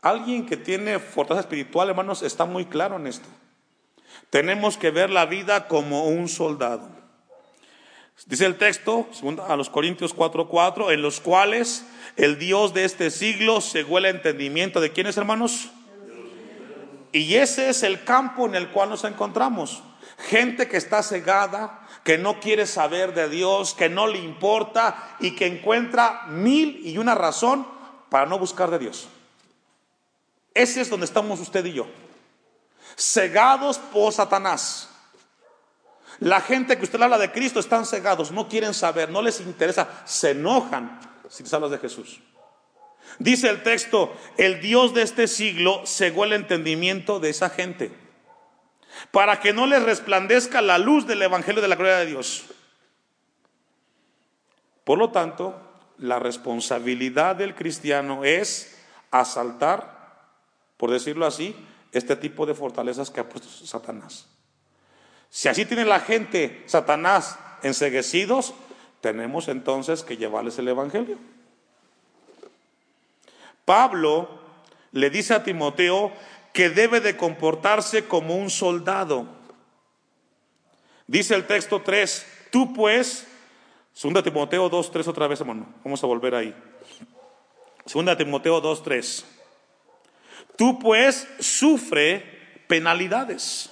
Alguien 0.02 0.46
que 0.46 0.56
tiene 0.56 0.98
fortaleza 0.98 1.42
espiritual, 1.42 1.90
hermanos, 1.90 2.22
está 2.22 2.44
muy 2.44 2.66
claro 2.66 2.96
en 2.96 3.06
esto. 3.06 3.28
Tenemos 4.30 4.76
que 4.76 4.90
ver 4.90 5.10
la 5.10 5.26
vida 5.26 5.68
como 5.68 6.06
un 6.06 6.28
soldado. 6.28 6.99
Dice 8.26 8.46
el 8.46 8.58
texto, 8.58 9.08
a 9.48 9.56
los 9.56 9.70
Corintios 9.70 10.14
4:4, 10.14 10.92
en 10.92 11.02
los 11.02 11.20
cuales 11.20 11.86
el 12.16 12.38
Dios 12.38 12.74
de 12.74 12.84
este 12.84 13.10
siglo 13.10 13.60
cegó 13.60 13.98
el 13.98 14.06
entendimiento 14.06 14.80
de 14.80 14.92
quiénes, 14.92 15.16
hermanos. 15.16 15.70
Y 17.12 17.34
ese 17.36 17.70
es 17.70 17.82
el 17.82 18.04
campo 18.04 18.46
en 18.46 18.54
el 18.54 18.68
cual 18.68 18.90
nos 18.90 19.04
encontramos. 19.04 19.82
Gente 20.28 20.68
que 20.68 20.76
está 20.76 21.02
cegada, 21.02 21.86
que 22.04 22.18
no 22.18 22.40
quiere 22.40 22.66
saber 22.66 23.14
de 23.14 23.28
Dios, 23.28 23.74
que 23.74 23.88
no 23.88 24.06
le 24.06 24.18
importa 24.18 25.16
y 25.18 25.34
que 25.34 25.46
encuentra 25.46 26.26
mil 26.28 26.86
y 26.86 26.98
una 26.98 27.14
razón 27.14 27.66
para 28.10 28.26
no 28.26 28.38
buscar 28.38 28.70
de 28.70 28.78
Dios. 28.78 29.08
Ese 30.52 30.82
es 30.82 30.90
donde 30.90 31.06
estamos 31.06 31.40
usted 31.40 31.64
y 31.64 31.72
yo. 31.72 31.86
Cegados 32.96 33.78
por 33.78 34.12
Satanás 34.12 34.89
la 36.20 36.40
gente 36.40 36.76
que 36.76 36.84
usted 36.84 37.00
habla 37.00 37.18
de 37.18 37.32
Cristo 37.32 37.60
están 37.60 37.86
cegados, 37.86 38.30
no 38.30 38.48
quieren 38.48 38.74
saber, 38.74 39.10
no 39.10 39.22
les 39.22 39.40
interesa, 39.40 40.02
se 40.04 40.30
enojan 40.30 41.00
si 41.28 41.42
les 41.42 41.52
hablas 41.54 41.70
de 41.70 41.78
Jesús. 41.78 42.20
Dice 43.18 43.48
el 43.48 43.62
texto, 43.62 44.14
el 44.36 44.60
Dios 44.60 44.94
de 44.94 45.02
este 45.02 45.26
siglo 45.26 45.82
cegó 45.86 46.24
el 46.24 46.32
entendimiento 46.32 47.20
de 47.20 47.30
esa 47.30 47.50
gente 47.50 47.92
para 49.10 49.40
que 49.40 49.52
no 49.52 49.66
les 49.66 49.82
resplandezca 49.82 50.60
la 50.60 50.78
luz 50.78 51.06
del 51.06 51.22
Evangelio 51.22 51.62
de 51.62 51.68
la 51.68 51.76
gloria 51.76 51.98
de 51.98 52.06
Dios. 52.06 52.44
Por 54.84 54.98
lo 54.98 55.10
tanto, 55.10 55.60
la 55.98 56.18
responsabilidad 56.18 57.36
del 57.36 57.54
cristiano 57.54 58.24
es 58.24 58.78
asaltar, 59.10 60.28
por 60.76 60.90
decirlo 60.90 61.26
así, 61.26 61.56
este 61.92 62.16
tipo 62.16 62.46
de 62.46 62.54
fortalezas 62.54 63.10
que 63.10 63.20
ha 63.20 63.28
puesto 63.28 63.48
Satanás. 63.48 64.26
Si 65.30 65.48
así 65.48 65.64
tiene 65.64 65.84
la 65.84 66.00
gente, 66.00 66.62
Satanás, 66.66 67.38
enseguecidos, 67.62 68.52
tenemos 69.00 69.48
entonces 69.48 70.02
que 70.02 70.16
llevarles 70.16 70.58
el 70.58 70.68
Evangelio. 70.68 71.18
Pablo 73.64 74.28
le 74.90 75.08
dice 75.08 75.34
a 75.34 75.44
Timoteo 75.44 76.12
que 76.52 76.68
debe 76.68 77.00
de 77.00 77.16
comportarse 77.16 78.06
como 78.06 78.36
un 78.36 78.50
soldado. 78.50 79.26
Dice 81.06 81.36
el 81.36 81.46
texto 81.46 81.80
3, 81.80 82.26
tú 82.50 82.74
pues, 82.74 83.26
2 84.02 84.24
Timoteo 84.24 84.68
2, 84.68 84.90
3 84.90 85.08
otra 85.08 85.28
vez, 85.28 85.40
hermano, 85.40 85.72
vamos 85.84 86.02
a 86.02 86.06
volver 86.08 86.34
ahí. 86.34 86.54
2 87.92 88.16
Timoteo 88.16 88.60
2, 88.60 88.82
3. 88.82 89.24
Tú 90.56 90.78
pues 90.78 91.26
sufre 91.38 92.64
penalidades. 92.66 93.70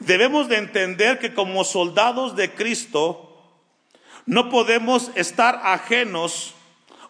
Debemos 0.00 0.48
de 0.48 0.56
entender 0.56 1.18
que 1.18 1.34
como 1.34 1.64
soldados 1.64 2.36
de 2.36 2.52
Cristo 2.54 3.28
no 4.26 4.50
podemos 4.50 5.10
estar 5.14 5.60
ajenos 5.64 6.54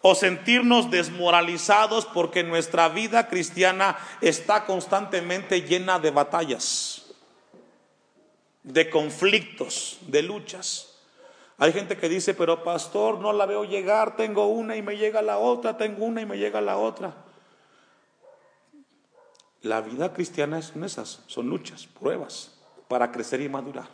o 0.01 0.15
sentirnos 0.15 0.91
desmoralizados 0.91 2.05
porque 2.05 2.43
nuestra 2.43 2.89
vida 2.89 3.27
cristiana 3.29 3.97
está 4.21 4.65
constantemente 4.65 5.61
llena 5.61 5.99
de 5.99 6.11
batallas, 6.11 7.13
de 8.63 8.89
conflictos, 8.89 9.99
de 10.01 10.23
luchas. 10.23 10.89
Hay 11.57 11.71
gente 11.71 11.95
que 11.95 12.09
dice, 12.09 12.33
pero 12.33 12.63
pastor, 12.63 13.19
no 13.19 13.31
la 13.31 13.45
veo 13.45 13.63
llegar, 13.63 14.17
tengo 14.17 14.47
una 14.47 14.75
y 14.75 14.81
me 14.81 14.97
llega 14.97 15.21
la 15.21 15.37
otra, 15.37 15.77
tengo 15.77 16.03
una 16.03 16.21
y 16.21 16.25
me 16.25 16.37
llega 16.37 16.59
la 16.59 16.77
otra. 16.77 17.15
La 19.61 19.79
vida 19.79 20.11
cristiana 20.11 20.61
son 20.61 20.83
esas, 20.83 21.21
son 21.27 21.47
luchas, 21.47 21.87
pruebas 21.87 22.52
para 22.93 23.11
crecer 23.11 23.41
y 23.41 23.49
madurar. 23.49 23.87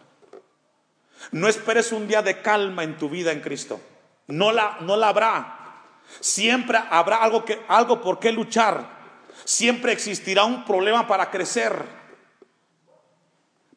No 1.32 1.48
esperes 1.48 1.94
un 1.94 2.06
día 2.06 2.22
de 2.22 2.42
calma 2.42 2.84
en 2.84 2.98
tu 2.98 3.08
vida 3.08 3.32
en 3.32 3.40
Cristo. 3.40 3.80
No 4.28 4.52
la, 4.52 4.76
no 4.82 4.96
habrá. 4.96 5.86
Siempre 6.20 6.78
habrá 6.90 7.24
algo, 7.24 7.46
que, 7.46 7.64
algo 7.70 8.02
por 8.02 8.20
qué 8.20 8.34
luchar. 8.34 9.00
Siempre 9.46 9.94
existirá 9.94 10.44
un 10.44 10.66
problema 10.66 11.08
para 11.08 11.32
crecer. 11.32 11.82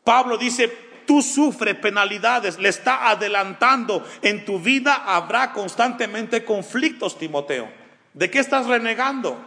Pablo 0.02 0.36
dice, 0.36 0.66
tú 1.06 1.22
sufres 1.22 1.76
penalidades, 1.76 2.58
le 2.58 2.70
está 2.70 3.08
adelantando. 3.08 4.04
En 4.22 4.44
tu 4.44 4.58
vida 4.58 5.04
habrá 5.06 5.52
constantemente 5.52 6.44
conflictos, 6.44 7.16
Timoteo. 7.16 7.70
¿De 8.12 8.28
qué 8.28 8.40
estás 8.40 8.66
renegando? 8.66 9.40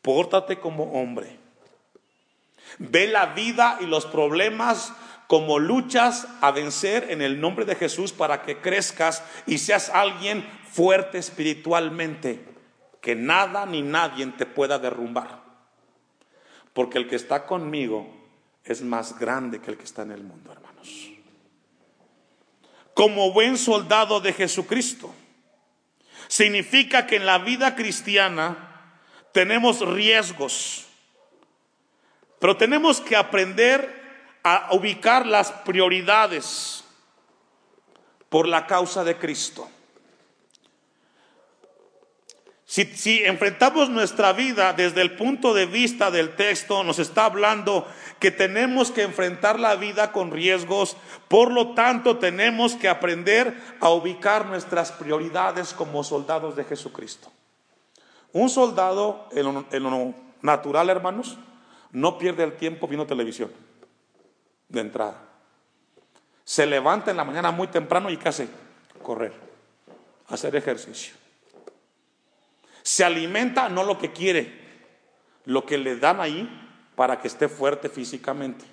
Pórtate 0.00 0.60
como 0.60 0.92
hombre. 0.92 1.45
Ve 2.78 3.06
la 3.06 3.26
vida 3.26 3.78
y 3.80 3.86
los 3.86 4.06
problemas 4.06 4.92
como 5.26 5.58
luchas 5.58 6.28
a 6.40 6.50
vencer 6.52 7.10
en 7.10 7.20
el 7.20 7.40
nombre 7.40 7.64
de 7.64 7.74
Jesús 7.74 8.12
para 8.12 8.42
que 8.42 8.58
crezcas 8.58 9.22
y 9.46 9.58
seas 9.58 9.88
alguien 9.90 10.46
fuerte 10.70 11.18
espiritualmente, 11.18 12.44
que 13.00 13.14
nada 13.14 13.66
ni 13.66 13.82
nadie 13.82 14.26
te 14.38 14.46
pueda 14.46 14.78
derrumbar. 14.78 15.42
Porque 16.72 16.98
el 16.98 17.08
que 17.08 17.16
está 17.16 17.46
conmigo 17.46 18.06
es 18.64 18.82
más 18.82 19.18
grande 19.18 19.60
que 19.60 19.70
el 19.70 19.78
que 19.78 19.84
está 19.84 20.02
en 20.02 20.12
el 20.12 20.22
mundo, 20.22 20.52
hermanos. 20.52 21.10
Como 22.94 23.32
buen 23.32 23.58
soldado 23.58 24.20
de 24.20 24.32
Jesucristo, 24.32 25.14
significa 26.28 27.06
que 27.06 27.16
en 27.16 27.26
la 27.26 27.38
vida 27.38 27.74
cristiana 27.74 28.92
tenemos 29.32 29.80
riesgos, 29.80 30.85
pero 32.46 32.56
tenemos 32.56 33.00
que 33.00 33.16
aprender 33.16 34.38
a 34.44 34.68
ubicar 34.70 35.26
las 35.26 35.50
prioridades 35.50 36.84
por 38.28 38.46
la 38.46 38.68
causa 38.68 39.02
de 39.02 39.16
Cristo. 39.16 39.68
Si, 42.64 43.24
enfrentamos 43.24 43.90
nuestra 43.90 44.32
vida 44.32 44.72
desde 44.74 45.02
el 45.02 45.16
punto 45.16 45.54
de 45.54 45.66
vista 45.66 46.12
del 46.12 46.36
texto, 46.36 46.84
nos 46.84 47.00
está 47.00 47.24
hablando 47.24 47.84
que 48.20 48.30
tenemos 48.30 48.92
que 48.92 49.02
enfrentar 49.02 49.58
la 49.58 49.74
vida 49.74 50.12
con 50.12 50.30
riesgos, 50.30 50.96
por 51.26 51.50
lo 51.50 51.74
tanto 51.74 52.18
tenemos 52.18 52.76
que 52.76 52.88
aprender 52.88 53.60
a 53.80 53.90
ubicar 53.90 54.46
nuestras 54.46 54.92
prioridades 54.92 55.74
como 55.74 56.04
soldados 56.04 56.54
de 56.54 56.62
Jesucristo. 56.62 57.28
Un 58.32 58.48
soldado 58.48 59.28
en 59.32 59.82
lo 59.82 60.14
natural, 60.42 60.90
hermanos, 60.90 61.38
no 61.96 62.18
pierde 62.18 62.44
el 62.44 62.58
tiempo 62.58 62.86
viendo 62.86 63.06
televisión 63.06 63.50
de 64.68 64.80
entrada. 64.82 65.18
Se 66.44 66.66
levanta 66.66 67.10
en 67.10 67.16
la 67.16 67.24
mañana 67.24 67.50
muy 67.50 67.68
temprano 67.68 68.10
y 68.10 68.18
¿qué 68.18 68.28
hace? 68.28 68.48
Correr, 69.02 69.32
hacer 70.28 70.54
ejercicio. 70.56 71.14
Se 72.82 73.02
alimenta 73.02 73.70
no 73.70 73.82
lo 73.82 73.96
que 73.96 74.12
quiere, 74.12 74.52
lo 75.46 75.64
que 75.64 75.78
le 75.78 75.96
dan 75.96 76.20
ahí 76.20 76.46
para 76.96 77.18
que 77.18 77.28
esté 77.28 77.48
fuerte 77.48 77.88
físicamente. 77.88 78.66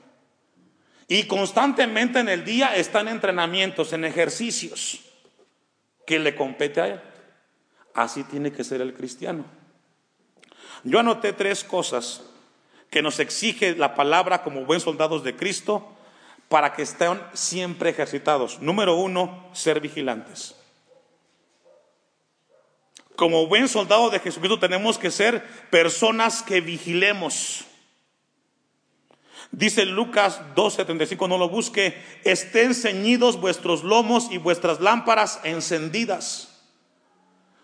Y 1.08 1.26
constantemente 1.26 2.20
en 2.20 2.28
el 2.28 2.44
día 2.44 2.76
está 2.76 3.00
en 3.00 3.08
entrenamientos, 3.08 3.94
en 3.94 4.04
ejercicios 4.04 5.00
que 6.06 6.20
le 6.20 6.36
compete 6.36 6.82
a 6.82 6.88
él. 6.88 7.02
Así 7.94 8.26
tiene 8.26 8.52
que 8.52 8.66
ser 8.66 8.82
el 8.82 8.94
cristiano. 8.94 9.46
Yo 10.84 11.00
anoté 11.00 11.32
tres 11.32 11.64
cosas 11.64 12.22
que 12.94 13.02
nos 13.02 13.20
exige 13.20 13.76
la 13.76 13.96
palabra 13.96 14.44
como 14.44 14.66
buen 14.66 14.80
soldados 14.80 15.24
de 15.24 15.36
Cristo 15.36 15.84
para 16.48 16.74
que 16.76 16.84
estén 16.84 17.20
siempre 17.34 17.90
ejercitados. 17.90 18.60
Número 18.62 18.96
uno, 18.96 19.50
ser 19.52 19.80
vigilantes. 19.80 20.56
Como 23.16 23.48
buen 23.48 23.68
soldado 23.68 24.12
de 24.12 24.20
Jesucristo 24.20 24.60
tenemos 24.60 25.00
que 25.00 25.10
ser 25.10 25.44
personas 25.72 26.44
que 26.44 26.62
vigilemos. 26.62 27.66
Dice 29.52 29.88
Lucas 29.88 30.40
12:35, 30.54 31.28
no 31.28 31.40
lo 31.40 31.50
busque, 31.50 32.00
estén 32.24 32.76
ceñidos 32.76 33.42
vuestros 33.42 33.84
lomos 33.84 34.28
y 34.30 34.38
vuestras 34.38 34.80
lámparas 34.82 35.40
encendidas. 35.44 36.64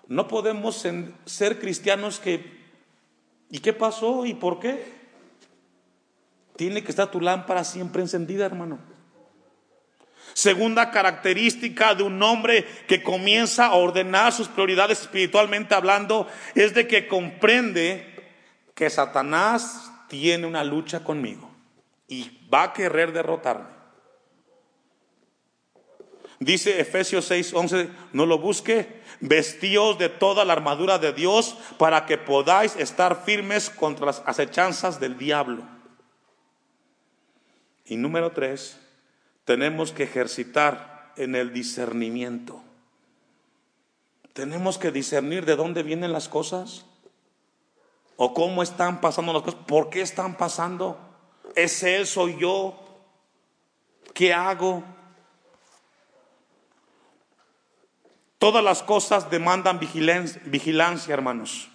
No 0.07 0.27
podemos 0.27 0.87
ser 1.25 1.59
cristianos 1.59 2.17
que, 2.17 2.65
¿y 3.51 3.59
qué 3.59 3.73
pasó? 3.73 4.25
¿Y 4.25 4.33
por 4.33 4.59
qué? 4.59 4.98
Tiene 6.59 6.83
que 6.83 6.91
estar 6.91 7.09
tu 7.09 7.21
lámpara 7.21 7.63
siempre 7.63 8.01
encendida, 8.01 8.45
hermano. 8.45 8.79
Segunda 10.33 10.91
característica 10.91 11.95
de 11.95 12.03
un 12.03 12.21
hombre 12.21 12.65
que 12.85 13.01
comienza 13.01 13.67
a 13.67 13.75
ordenar 13.75 14.33
sus 14.33 14.49
prioridades 14.49 14.99
espiritualmente 14.99 15.73
hablando 15.73 16.27
es 16.55 16.73
de 16.73 16.85
que 16.85 17.07
comprende 17.07 18.13
que 18.75 18.89
Satanás 18.89 19.89
tiene 20.09 20.45
una 20.45 20.65
lucha 20.65 21.01
conmigo 21.01 21.49
y 22.09 22.29
va 22.53 22.63
a 22.63 22.73
querer 22.73 23.13
derrotarme. 23.13 23.69
Dice 26.39 26.81
Efesios 26.81 27.23
6, 27.23 27.53
11, 27.53 27.89
no 28.11 28.25
lo 28.25 28.37
busque, 28.37 29.01
vestíos 29.21 29.97
de 29.97 30.09
toda 30.09 30.43
la 30.43 30.51
armadura 30.51 30.99
de 30.99 31.13
Dios 31.13 31.55
para 31.77 32.05
que 32.05 32.17
podáis 32.17 32.75
estar 32.75 33.23
firmes 33.23 33.69
contra 33.69 34.07
las 34.07 34.21
acechanzas 34.25 34.99
del 34.99 35.17
diablo. 35.17 35.78
Y 37.89 37.97
número 37.97 38.31
tres, 38.31 38.79
tenemos 39.45 39.91
que 39.91 40.03
ejercitar 40.03 41.11
en 41.17 41.33
el 41.33 41.51
discernimiento. 41.51 42.61
Tenemos 44.33 44.77
que 44.77 44.91
discernir 44.91 45.43
de 45.43 45.55
dónde 45.55 45.81
vienen 45.81 46.13
las 46.13 46.29
cosas 46.29 46.85
o 48.15 48.35
cómo 48.35 48.61
están 48.61 49.01
pasando 49.01 49.33
las 49.33 49.41
cosas, 49.41 49.59
por 49.65 49.89
qué 49.89 50.01
están 50.01 50.37
pasando. 50.37 50.99
¿Es 51.55 51.81
Él, 51.81 52.05
soy 52.05 52.37
yo? 52.39 52.79
¿Qué 54.13 54.35
hago? 54.35 54.83
Todas 58.37 58.63
las 58.63 58.83
cosas 58.83 59.31
demandan 59.31 59.79
vigilancia, 59.79 60.39
vigilancia, 60.45 61.11
hermanos. 61.11 61.69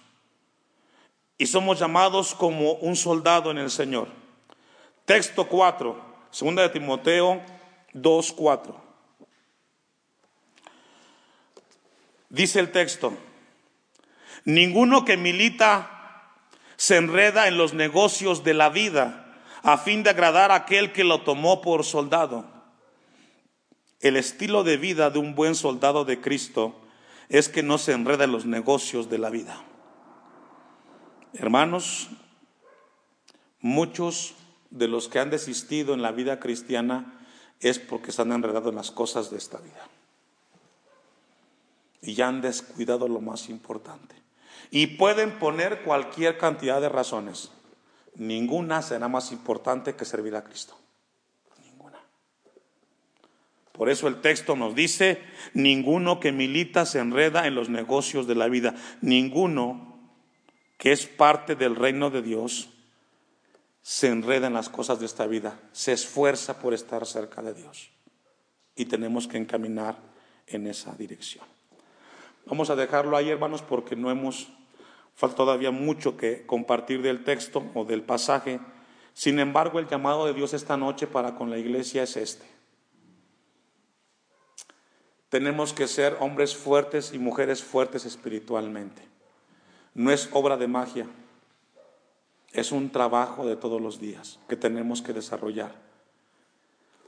Y 1.37 1.47
somos 1.47 1.77
llamados 1.77 2.33
como 2.33 2.71
un 2.75 2.95
soldado 2.95 3.51
en 3.51 3.57
el 3.57 3.69
Señor. 3.69 4.24
Texto 5.05 5.47
4, 5.47 6.03
segunda 6.31 6.63
de 6.63 6.69
Timoteo 6.69 7.41
2, 7.93 8.31
4. 8.33 8.83
Dice 12.29 12.59
el 12.59 12.71
texto, 12.71 13.13
ninguno 14.45 15.05
que 15.05 15.15
milita 15.15 16.33
se 16.75 16.97
enreda 16.97 17.47
en 17.47 17.57
los 17.57 17.75
negocios 17.75 18.43
de 18.43 18.55
la 18.55 18.69
vida 18.69 19.43
a 19.61 19.77
fin 19.77 20.01
de 20.01 20.09
agradar 20.09 20.51
a 20.51 20.55
aquel 20.55 20.91
que 20.91 21.03
lo 21.03 21.21
tomó 21.21 21.61
por 21.61 21.83
soldado. 21.83 22.45
El 24.01 24.17
estilo 24.17 24.63
de 24.63 24.77
vida 24.77 25.11
de 25.11 25.19
un 25.19 25.35
buen 25.35 25.53
soldado 25.53 26.03
de 26.03 26.19
Cristo 26.19 26.75
es 27.29 27.47
que 27.47 27.61
no 27.63 27.77
se 27.77 27.93
enreda 27.93 28.23
en 28.23 28.31
los 28.31 28.45
negocios 28.45 29.09
de 29.09 29.19
la 29.19 29.29
vida. 29.29 29.63
Hermanos, 31.33 32.09
muchos 33.59 34.35
de 34.75 34.89
los 34.89 35.07
que 35.07 35.19
han 35.19 35.29
desistido 35.29 35.93
en 35.93 36.01
la 36.01 36.11
vida 36.11 36.39
cristiana 36.39 37.25
es 37.61 37.79
porque 37.79 38.11
se 38.11 38.21
han 38.21 38.33
enredado 38.33 38.69
en 38.69 38.75
las 38.75 38.91
cosas 38.91 39.31
de 39.31 39.37
esta 39.37 39.57
vida. 39.57 39.87
Y 42.01 42.13
ya 42.13 42.27
han 42.27 42.41
descuidado 42.41 43.07
lo 43.07 43.21
más 43.21 43.49
importante. 43.49 44.15
Y 44.71 44.87
pueden 44.87 45.39
poner 45.39 45.83
cualquier 45.83 46.37
cantidad 46.37 46.81
de 46.81 46.89
razones. 46.89 47.51
Ninguna 48.15 48.81
será 48.81 49.07
más 49.07 49.31
importante 49.31 49.95
que 49.95 50.03
servir 50.03 50.35
a 50.35 50.43
Cristo. 50.43 50.77
Ninguna. 51.63 51.99
Por 53.71 53.89
eso 53.89 54.09
el 54.09 54.19
texto 54.19 54.57
nos 54.57 54.75
dice, 54.75 55.21
ninguno 55.53 56.19
que 56.19 56.33
milita 56.33 56.85
se 56.85 56.99
enreda 56.99 57.47
en 57.47 57.55
los 57.55 57.69
negocios 57.69 58.27
de 58.27 58.35
la 58.35 58.49
vida. 58.49 58.75
Ninguno 59.01 59.99
que 60.77 60.91
es 60.91 61.05
parte 61.05 61.55
del 61.55 61.77
reino 61.77 62.09
de 62.09 62.21
Dios 62.21 62.74
se 63.87 64.07
enreda 64.07 64.47
en 64.47 64.53
las 64.53 64.67
cosas 64.67 64.99
de 64.99 65.05
esta 65.05 65.27
vida, 65.27 65.59
se 65.71 65.93
esfuerza 65.93 66.57
por 66.57 66.73
estar 66.73 67.05
cerca 67.05 67.43
de 67.43 67.53
Dios. 67.53 67.91
Y 68.75 68.85
tenemos 68.85 69.27
que 69.27 69.37
encaminar 69.37 69.95
en 70.47 70.65
esa 70.65 70.95
dirección. 70.95 71.45
Vamos 72.47 72.71
a 72.71 72.75
dejarlo 72.75 73.15
ahí, 73.15 73.29
hermanos, 73.29 73.61
porque 73.61 73.95
no 73.95 74.09
hemos, 74.09 74.47
falta 75.13 75.35
todavía 75.35 75.69
mucho 75.69 76.17
que 76.17 76.47
compartir 76.47 77.03
del 77.03 77.23
texto 77.23 77.63
o 77.75 77.85
del 77.85 78.01
pasaje. 78.01 78.59
Sin 79.13 79.37
embargo, 79.37 79.77
el 79.77 79.87
llamado 79.87 80.25
de 80.25 80.33
Dios 80.33 80.55
esta 80.55 80.77
noche 80.77 81.05
para 81.05 81.35
con 81.35 81.51
la 81.51 81.59
iglesia 81.59 82.01
es 82.01 82.17
este. 82.17 82.45
Tenemos 85.29 85.73
que 85.73 85.87
ser 85.87 86.17
hombres 86.21 86.55
fuertes 86.55 87.13
y 87.13 87.19
mujeres 87.19 87.63
fuertes 87.63 88.05
espiritualmente. 88.05 89.03
No 89.93 90.09
es 90.09 90.27
obra 90.33 90.57
de 90.57 90.67
magia 90.67 91.07
es 92.55 92.71
un 92.71 92.89
trabajo 92.89 93.45
de 93.45 93.55
todos 93.55 93.81
los 93.81 93.99
días 93.99 94.39
que 94.47 94.55
tenemos 94.55 95.01
que 95.01 95.13
desarrollar. 95.13 95.73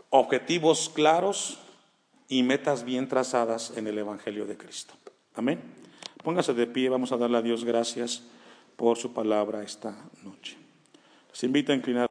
Objetivos 0.09 0.89
claros 0.93 1.59
y 2.29 2.43
metas 2.43 2.83
bien 2.83 3.07
trazadas 3.07 3.73
en 3.75 3.87
el 3.87 3.97
Evangelio 3.97 4.45
de 4.45 4.57
Cristo. 4.57 4.93
Amén. 5.35 5.59
Póngase 6.23 6.53
de 6.53 6.67
pie, 6.67 6.89
vamos 6.89 7.11
a 7.11 7.17
darle 7.17 7.37
a 7.37 7.41
Dios 7.41 7.63
gracias 7.63 8.23
por 8.75 8.97
su 8.97 9.13
palabra 9.13 9.63
esta 9.63 9.95
noche. 10.23 10.57
Les 11.31 11.43
invito 11.43 11.71
a 11.71 11.75
inclinar. 11.75 12.05